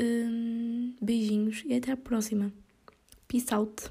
Um, 0.00 0.94
beijinhos 1.02 1.62
e 1.66 1.74
até 1.74 1.92
a 1.92 1.96
próxima. 1.96 2.52
Peace 3.30 3.52
out. 3.52 3.90